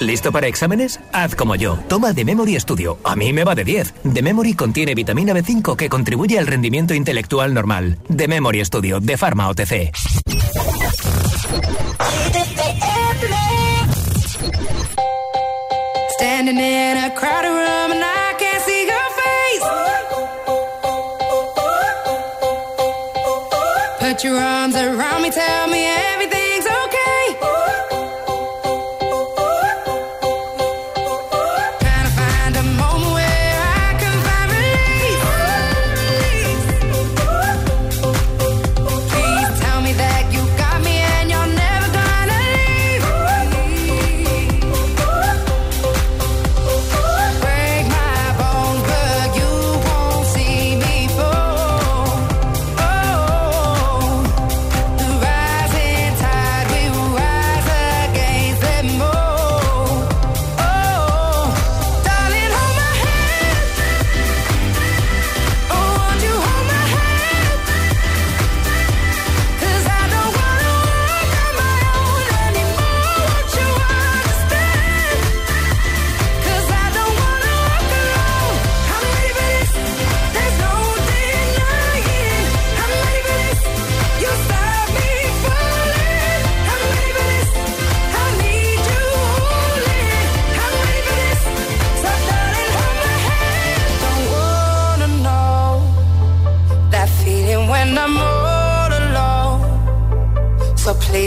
¿Listo 0.00 0.30
para 0.30 0.46
exámenes? 0.46 1.00
Haz 1.12 1.34
como 1.34 1.54
yo. 1.56 1.78
Toma 1.88 2.12
The 2.12 2.24
Memory 2.24 2.58
Studio. 2.60 2.98
A 3.02 3.16
mí 3.16 3.32
me 3.32 3.44
va 3.44 3.54
de 3.54 3.64
10. 3.64 3.94
The 4.14 4.22
Memory 4.22 4.54
contiene 4.54 4.94
vitamina 4.94 5.32
B5 5.32 5.76
que 5.76 5.88
contribuye 5.88 6.38
al 6.38 6.46
rendimiento 6.46 6.94
intelectual 6.94 7.54
normal. 7.54 7.98
The 8.14 8.28
Memory 8.28 8.64
Studio 8.64 9.00
de 9.00 9.16
Pharma 9.16 9.48
OTC. 9.48 9.92
Standing 16.18 16.58
in 16.58 16.96
a 16.98 17.14
crowded 17.14 17.48
room 17.48 17.92
and 17.92 18.02
I 18.02 18.34
can't 18.38 18.62
see 18.64 18.86
face. 18.86 19.64
Put 24.00 24.24
your 24.24 24.38
arms 24.38 24.76
around 24.76 25.22
me, 25.22 25.30
tell 25.30 25.66
me 25.68 25.86
everything's 26.12 26.55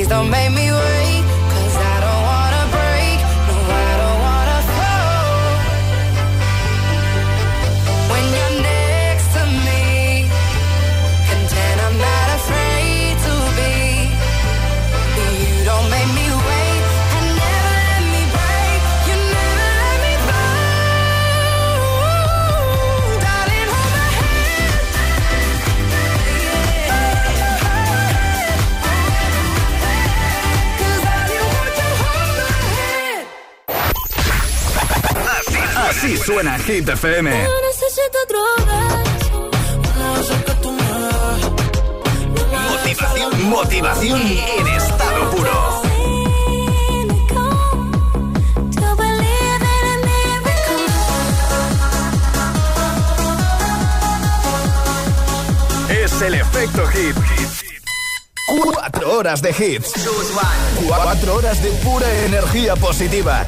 don't 0.09 0.31
make 0.31 0.48
suena 36.29 36.59
Hit 36.59 36.87
FM. 36.87 37.31
Yo 37.31 37.55
necesito 37.69 38.19
das. 38.67 39.19
Motivación, 42.69 43.49
motivación 43.49 44.21
en 44.21 44.67
estado 44.67 45.31
puro. 45.31 45.81
Es 55.89 56.21
el 56.21 56.35
efecto 56.35 56.87
hit. 56.89 57.15
Cuatro 58.63 59.17
horas 59.17 59.41
de 59.41 59.49
hits. 59.49 59.93
Cuatro 60.87 61.35
horas 61.35 61.63
de 61.63 61.69
pura 61.71 62.07
energía 62.25 62.75
positiva. 62.75 63.47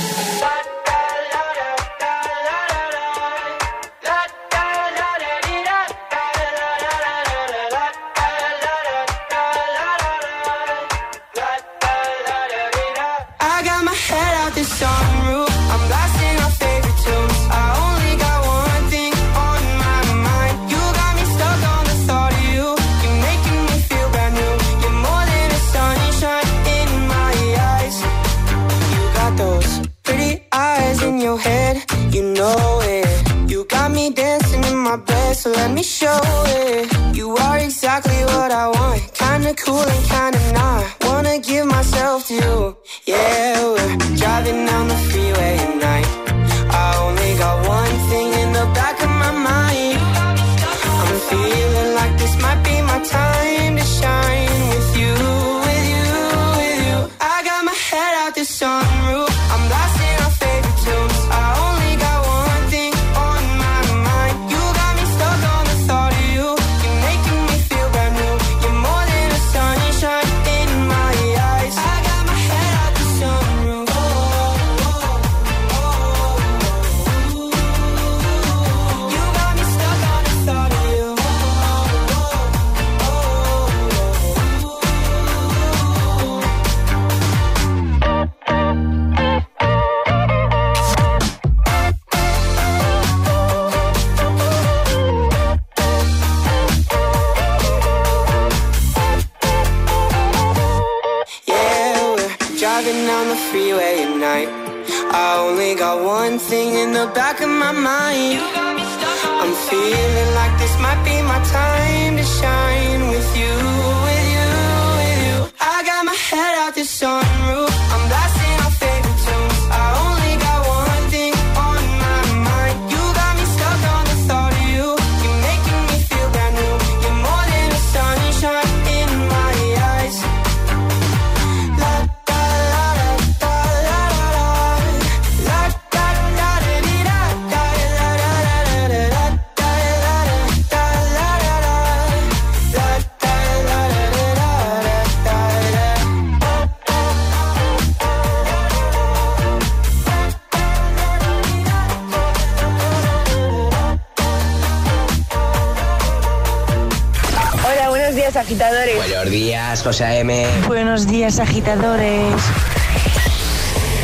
José 159.83 160.05
A.M. 160.05 160.45
Buenos 160.67 161.07
días, 161.07 161.39
agitadores. 161.39 162.35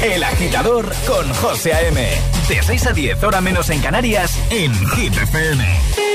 El 0.04 0.24
agitador 0.24 0.92
con 1.06 1.32
José 1.36 1.74
A.M. 1.74 2.10
De 2.48 2.64
6 2.64 2.88
a 2.88 2.94
10, 2.94 3.24
hora 3.24 3.42
menos 3.42 3.70
en 3.70 3.80
Canarias, 3.82 4.38
en 4.50 4.74
GTFM. 4.74 6.07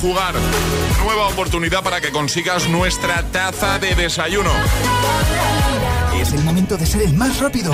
jugar. 0.00 0.34
Nueva 1.04 1.28
oportunidad 1.28 1.82
para 1.82 2.00
que 2.00 2.10
consigas 2.10 2.68
nuestra 2.68 3.22
taza 3.30 3.78
de 3.78 3.94
desayuno. 3.94 4.50
Es 6.20 6.32
el 6.32 6.42
momento 6.42 6.76
de 6.76 6.86
ser 6.86 7.02
el 7.02 7.14
más 7.14 7.38
rápido. 7.38 7.72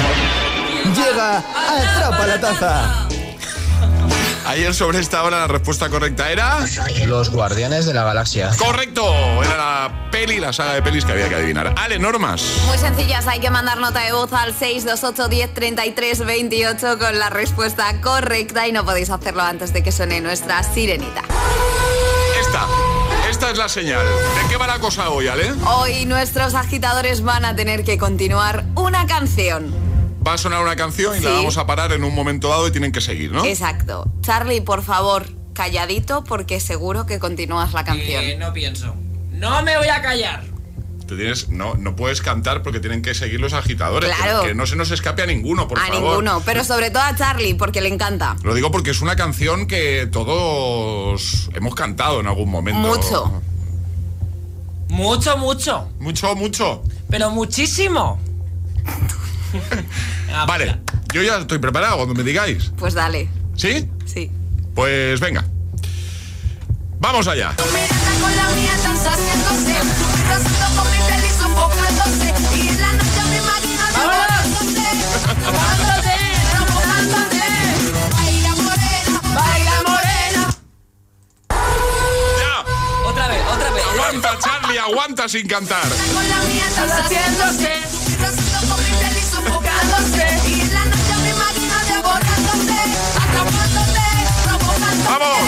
Llega, 0.94 1.38
atrapa 1.38 2.26
la 2.26 2.40
taza. 2.40 3.08
Ayer 4.46 4.74
sobre 4.74 5.00
esta 5.00 5.24
hora 5.24 5.40
la 5.40 5.48
respuesta 5.48 5.88
correcta 5.88 6.30
era... 6.30 6.58
Los 7.06 7.30
Guardianes 7.30 7.84
de 7.84 7.94
la 7.94 8.04
Galaxia. 8.04 8.50
Correcto, 8.56 9.04
era 9.42 9.56
la 9.56 10.08
peli, 10.12 10.38
la 10.38 10.52
saga 10.52 10.74
de 10.74 10.82
pelis 10.82 11.04
que 11.04 11.10
había 11.12 11.28
que 11.28 11.34
adivinar. 11.34 11.74
Ale, 11.76 11.98
normas. 11.98 12.44
Muy 12.66 12.78
sencillas, 12.78 13.26
hay 13.26 13.40
que 13.40 13.50
mandar 13.50 13.78
nota 13.78 13.98
de 14.00 14.12
voz 14.12 14.32
al 14.32 14.54
628 14.54 16.98
con 16.98 17.18
la 17.18 17.28
respuesta 17.28 18.00
correcta 18.00 18.68
y 18.68 18.72
no 18.72 18.84
podéis 18.84 19.10
hacerlo 19.10 19.42
antes 19.42 19.72
de 19.72 19.82
que 19.82 19.90
suene 19.90 20.20
nuestra 20.20 20.62
sirenita. 20.62 21.25
Es 23.50 23.58
la 23.58 23.68
señal. 23.68 24.04
¿De 24.04 24.48
qué 24.48 24.56
va 24.56 24.66
la 24.66 24.80
cosa 24.80 25.08
hoy, 25.10 25.28
Ale? 25.28 25.52
Hoy 25.66 26.04
nuestros 26.04 26.54
agitadores 26.54 27.22
van 27.22 27.44
a 27.44 27.54
tener 27.54 27.84
que 27.84 27.96
continuar 27.96 28.64
una 28.74 29.06
canción. 29.06 29.72
Va 30.26 30.32
a 30.32 30.38
sonar 30.38 30.64
una 30.64 30.74
canción 30.74 31.16
y 31.16 31.20
la 31.20 31.30
vamos 31.30 31.56
a 31.56 31.64
parar 31.64 31.92
en 31.92 32.02
un 32.02 32.12
momento 32.12 32.48
dado 32.48 32.66
y 32.66 32.72
tienen 32.72 32.90
que 32.90 33.00
seguir, 33.00 33.30
¿no? 33.30 33.44
Exacto. 33.44 34.10
Charlie, 34.20 34.62
por 34.62 34.82
favor, 34.82 35.28
calladito 35.52 36.24
porque 36.24 36.58
seguro 36.58 37.06
que 37.06 37.20
continúas 37.20 37.72
la 37.72 37.84
canción. 37.84 38.24
Eh, 38.24 38.36
no 38.36 38.52
pienso. 38.52 38.96
No 39.30 39.62
me 39.62 39.78
voy 39.78 39.88
a 39.88 40.02
callar. 40.02 40.42
Tú 41.06 41.16
tienes, 41.16 41.48
no, 41.50 41.74
no 41.74 41.94
puedes 41.94 42.20
cantar 42.20 42.62
porque 42.62 42.80
tienen 42.80 43.00
que 43.00 43.14
seguir 43.14 43.40
los 43.40 43.52
agitadores. 43.52 44.12
Claro. 44.14 44.42
Que, 44.42 44.48
que 44.48 44.54
no 44.54 44.66
se 44.66 44.74
nos 44.74 44.90
escape 44.90 45.22
a 45.22 45.26
ninguno, 45.26 45.68
por 45.68 45.78
a 45.78 45.86
favor. 45.86 46.02
ninguno, 46.02 46.42
pero 46.44 46.64
sobre 46.64 46.90
todo 46.90 47.02
a 47.04 47.14
Charlie, 47.14 47.54
porque 47.54 47.80
le 47.80 47.88
encanta. 47.88 48.36
Lo 48.42 48.54
digo 48.54 48.72
porque 48.72 48.90
es 48.90 49.00
una 49.00 49.14
canción 49.14 49.66
que 49.66 50.08
todos 50.10 51.48
hemos 51.54 51.74
cantado 51.76 52.20
en 52.20 52.26
algún 52.26 52.50
momento. 52.50 52.80
Mucho. 52.80 53.42
Mucho, 54.88 55.36
mucho. 55.36 55.88
Mucho, 56.00 56.34
mucho. 56.34 56.82
Pero 57.08 57.30
muchísimo. 57.30 58.20
Vale, 60.46 60.80
yo 61.12 61.22
ya 61.22 61.38
estoy 61.38 61.58
preparado 61.58 61.96
cuando 61.96 62.14
me 62.14 62.22
digáis. 62.22 62.72
Pues 62.76 62.94
dale. 62.94 63.28
¿Sí? 63.54 63.88
Sí. 64.04 64.30
Pues 64.74 65.20
venga. 65.20 65.44
Vamos 66.98 67.28
allá. 67.28 67.54
con 67.56 68.36
la 68.36 68.50
mía 68.50 68.72
sofocándose. 72.06 72.56
Y 72.56 72.68
en 72.68 72.80
la 72.80 72.92
noche 72.92 73.22
me 73.30 73.36
imagino 73.36 73.84
devorándose. 73.96 74.86
Robándote, 75.44 76.16
provocándote. 76.52 77.44
Baila 78.12 78.52
morena, 78.56 79.20
baila 79.34 79.74
morena. 79.86 80.42
Otra 83.06 83.28
vez, 83.28 83.42
otra 83.46 83.70
vez. 83.70 83.84
Aguanta, 83.92 84.38
Charlie, 84.38 84.78
aguanta 84.78 85.28
sin 85.28 85.46
cantar. 85.48 85.88
Con 85.88 86.28
la 86.28 86.38
mía. 86.42 86.66
Tu 86.76 86.80
rostro 88.22 88.58
con 88.68 88.78
mi 88.84 88.90
feliz 89.02 89.26
sofocándose. 89.30 90.26
Y 90.48 90.60
en 90.60 90.74
la 90.74 90.84
noche 90.84 91.14
me 91.22 91.30
imagino 91.30 91.76
devorándote. 91.92 92.78
Atrapándote, 93.22 94.06
provocándote. 94.44 95.08
¡Vamos! 95.10 95.38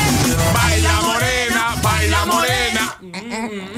Baila 0.54 0.94
morena, 1.02 1.76
baila 1.82 2.26
morena. 2.26 3.77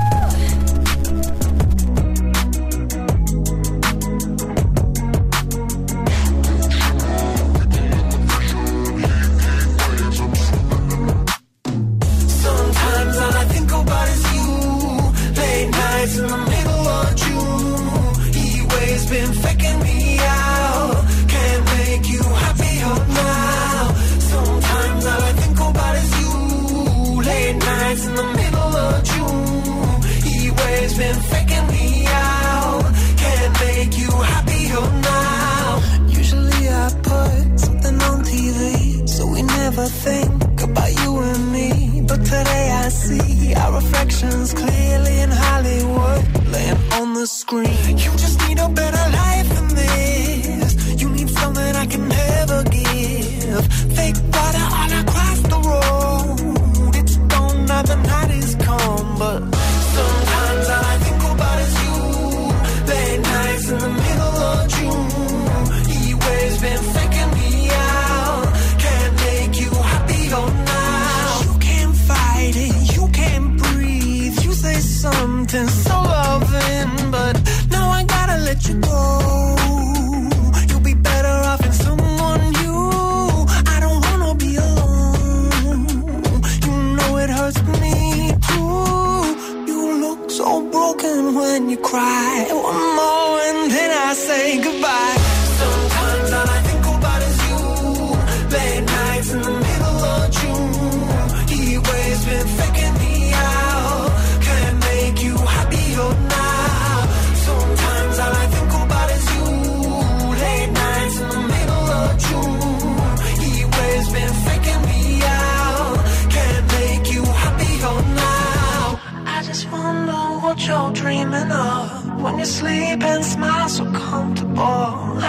Think 40.03 40.61
about 40.61 40.91
you 41.01 41.19
and 41.19 41.51
me. 41.51 42.01
But 42.07 42.21
today 42.23 42.67
I 42.83 42.89
see 42.89 43.53
our 43.53 43.73
reflections 43.75 44.53
clearly 44.53 45.19
in 45.19 45.29
Hollywood, 45.29 46.21
laying 46.53 46.81
on 46.99 47.13
the 47.13 47.27
screen. 47.27 47.97
You 48.05 48.11
just 48.23 48.37
need 48.47 48.59
a 48.59 48.69
better 48.69 49.05
life 49.21 49.49
than 49.55 49.67
this. 49.83 51.01
You 51.01 51.09
need 51.09 51.29
something 51.29 51.75
I 51.75 51.85
can 51.85 52.07
never 52.07 52.63
give. 52.63 53.63
Fake 53.97 54.19
water 54.33 54.65
all 54.65 54.70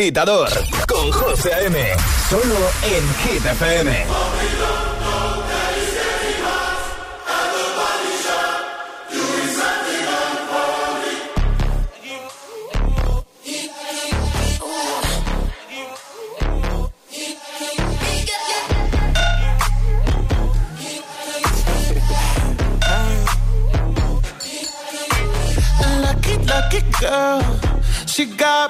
agitador 0.00 0.48
con 0.88 1.12
José 1.12 1.52
A.M. 1.52 1.78
Solo 2.30 2.56
en 2.82 3.14
Hit 3.22 3.44
FM. 3.44 4.06
Lucky, 26.00 26.36
lucky 26.46 26.80
girl. 26.98 27.60
She 28.06 28.24
got 28.26 28.69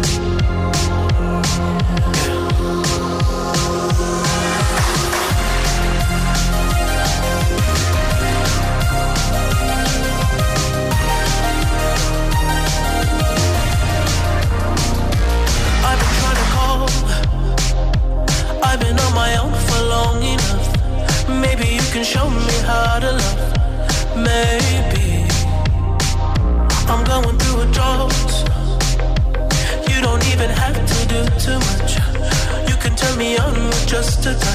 just 33.91 34.25
a 34.25 34.50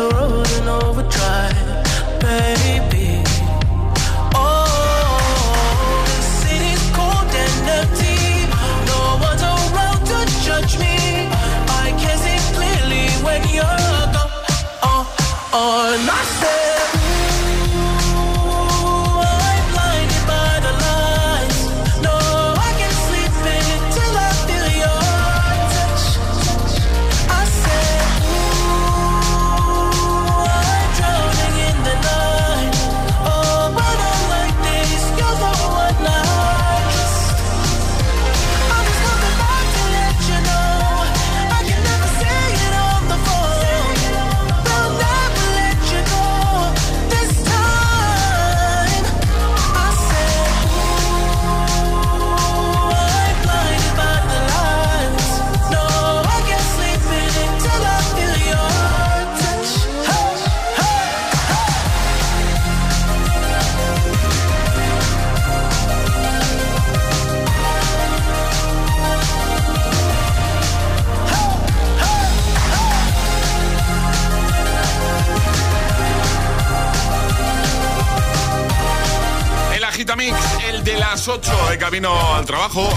the 0.00 0.08
road 0.14 0.48
in 0.52 0.68
overdrive 0.68 1.49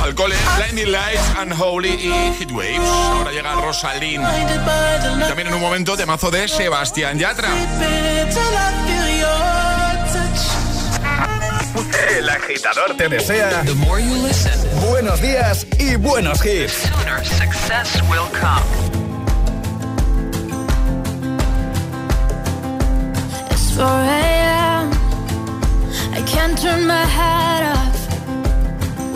al 0.03 0.15
cole, 0.15 0.35
Blinding 0.57 0.91
Lights, 0.91 1.21
Unholy 1.41 1.89
y 1.89 2.33
Heatwaves. 2.37 2.79
Ahora 2.79 3.31
llega 3.31 3.53
Rosalind. 3.55 4.23
Y 4.23 5.23
también 5.27 5.47
en 5.47 5.53
un 5.53 5.61
momento 5.61 5.95
temazo 5.95 6.29
de 6.29 6.47
Sebastián 6.47 7.17
Yatra. 7.17 7.49
El 12.17 12.29
agitador 12.29 12.97
te 12.97 13.07
desea 13.07 13.63
buenos 14.89 15.21
días 15.21 15.65
y 15.79 15.95
buenos 15.95 16.45
hits. 16.45 16.73
success 17.37 18.01
will 18.09 18.27
come. 18.33 18.63
It's 23.51 23.75
4 23.75 23.85
a.m. 23.85 24.91
I 26.13 26.21
can't 26.27 26.57
turn 26.61 26.85
my 26.85 27.05
head 27.05 27.77
off. 27.77 27.82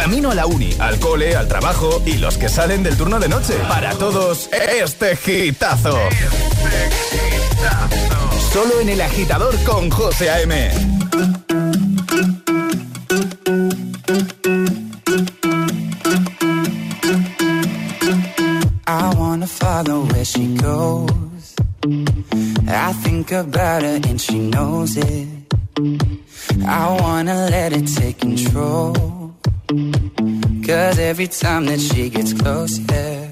Camino 0.00 0.30
a 0.30 0.34
la 0.34 0.46
uni, 0.46 0.74
al 0.78 0.98
cole, 0.98 1.36
al 1.36 1.46
trabajo 1.46 2.00
y 2.06 2.14
los 2.14 2.38
que 2.38 2.48
salen 2.48 2.82
del 2.82 2.96
turno 2.96 3.20
de 3.20 3.28
noche. 3.28 3.52
Para 3.68 3.92
todos, 3.92 4.48
este 4.50 5.14
gitazo. 5.14 5.94
Solo 8.50 8.80
en 8.80 8.88
el 8.88 9.00
agitador 9.02 9.54
con 9.62 9.90
José 9.90 10.30
A.M. 10.30 10.70
I 18.86 19.14
wanna 19.18 19.46
follow 19.46 20.06
where 20.06 20.24
she 20.24 20.54
goes. 20.56 21.54
I 22.66 22.94
think 23.02 23.32
about 23.32 23.82
her 23.82 24.00
and 24.08 24.18
she 24.18 24.38
knows 24.38 24.96
it. 24.96 25.28
I 26.66 26.98
wanna 27.02 27.50
let 27.50 27.74
it 27.74 27.86
take 27.94 28.18
control. 28.18 29.19
Cause 29.70 30.98
every 30.98 31.28
time 31.28 31.66
that 31.66 31.78
she 31.78 32.10
gets 32.10 32.32
close, 32.32 32.80
yeah, 32.90 33.28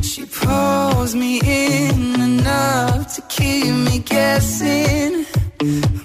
she 0.00 0.24
pulls 0.24 1.14
me 1.14 1.38
in 1.44 2.18
enough 2.18 3.14
to 3.14 3.20
keep 3.28 3.74
me 3.74 3.98
guessing. 3.98 5.26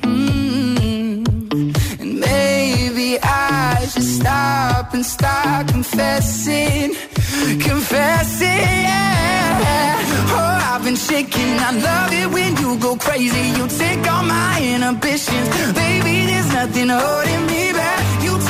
Mm. 0.04 1.24
And 2.02 2.20
maybe 2.20 3.18
I 3.24 3.88
should 3.90 4.04
stop 4.04 4.94
and 4.94 5.06
start 5.06 5.70
confessing, 5.70 6.94
confessing, 7.62 8.48
yeah. 8.48 10.02
Oh, 10.36 10.74
I've 10.74 10.84
been 10.84 10.98
shaking. 10.98 11.58
I 11.60 11.72
love 11.72 12.12
it 12.12 12.30
when 12.30 12.58
you 12.58 12.78
go 12.78 12.98
crazy. 12.98 13.52
You 13.58 13.70
take 13.70 14.06
all 14.12 14.24
my 14.24 14.60
inhibitions, 14.62 15.48
baby. 15.72 16.26
There's 16.26 16.52
nothing 16.52 16.90
holding 16.90 17.46
me 17.46 17.72
back. 17.72 18.21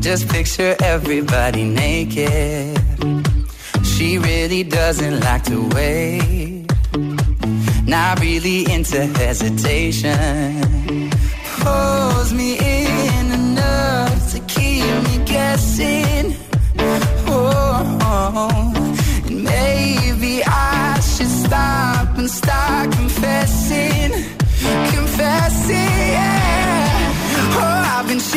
Just 0.00 0.28
picture 0.28 0.74
everybody 0.82 1.64
naked. 1.64 2.78
She 3.84 4.18
really 4.18 4.62
doesn't 4.62 5.20
like 5.20 5.42
to 5.44 5.68
wait. 5.68 6.66
Not 7.84 8.20
really 8.20 8.70
into 8.72 9.04
hesitation. 9.04 11.10
Pulls 11.60 12.32
me 12.32 12.58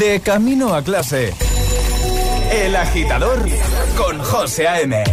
De 0.00 0.18
camino 0.20 0.74
a 0.74 0.82
clase. 0.82 1.34
El 2.50 2.74
agitador 2.74 3.38
con 3.98 4.18
José 4.18 4.66
A.M. 4.66 4.96
Ve 4.96 5.04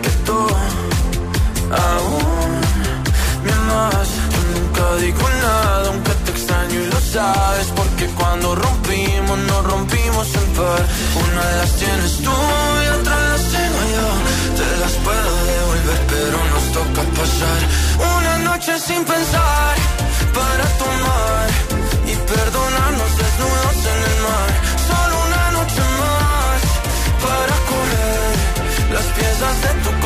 que 0.00 0.10
tú 0.24 0.38
aún 1.72 2.52
me 3.42 3.52
amas. 3.52 4.08
Nunca 4.54 4.96
digo 5.00 5.28
nada, 5.42 5.88
aunque 5.88 6.12
te 6.12 6.30
extraño 6.30 6.80
y 6.82 6.86
lo 6.86 7.00
sabes. 7.00 7.66
Porque 7.74 8.06
cuando 8.14 8.54
rompimos, 8.54 9.38
nos 9.38 9.64
rompimos 9.64 10.28
en 10.36 10.52
par. 10.54 10.86
Una 11.24 11.46
de 11.50 11.56
las 11.56 11.72
tienes 11.72 12.16
tú 12.18 12.30
y 12.30 12.88
otra 13.00 13.16
las 13.30 13.42
tengo 13.42 13.80
yo. 13.96 14.06
Te 14.56 14.68
las 14.80 14.92
puedo 15.04 15.30
devolver, 15.50 16.00
pero 16.08 16.38
nos 16.52 16.55
pasar 17.02 17.60
una 18.16 18.38
noche 18.38 18.78
sin 18.78 19.04
pensar 19.04 19.74
para 20.32 20.64
tomar 20.82 21.48
y 22.06 22.14
perdonarnos 22.16 23.10
desnudos 23.18 23.78
en 23.92 24.00
el 24.10 24.18
mar. 24.26 24.50
Solo 24.88 25.14
una 25.28 25.50
noche 25.58 25.82
más 26.00 26.60
para 27.26 27.54
correr 27.70 28.34
las 28.94 29.06
piezas 29.16 29.62
de 29.62 29.68
tu 29.84 29.90
corazón 29.90 30.05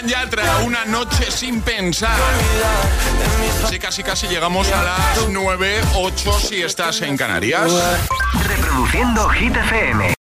Sebastián 0.00 0.06
Yatra, 0.06 0.58
una 0.64 0.84
noche 0.86 1.30
sin 1.30 1.60
pensar. 1.60 2.16
Sí, 3.68 3.78
casi 3.78 4.02
casi 4.02 4.28
llegamos 4.28 4.70
a 4.72 4.82
las 4.82 5.28
9, 5.28 5.80
8 5.94 6.32
si 6.40 6.62
estás 6.62 7.02
en 7.02 7.16
Canarias. 7.16 7.70
Reproduciendo 8.46 9.28
Hit 9.28 9.56
FM. 9.56 10.14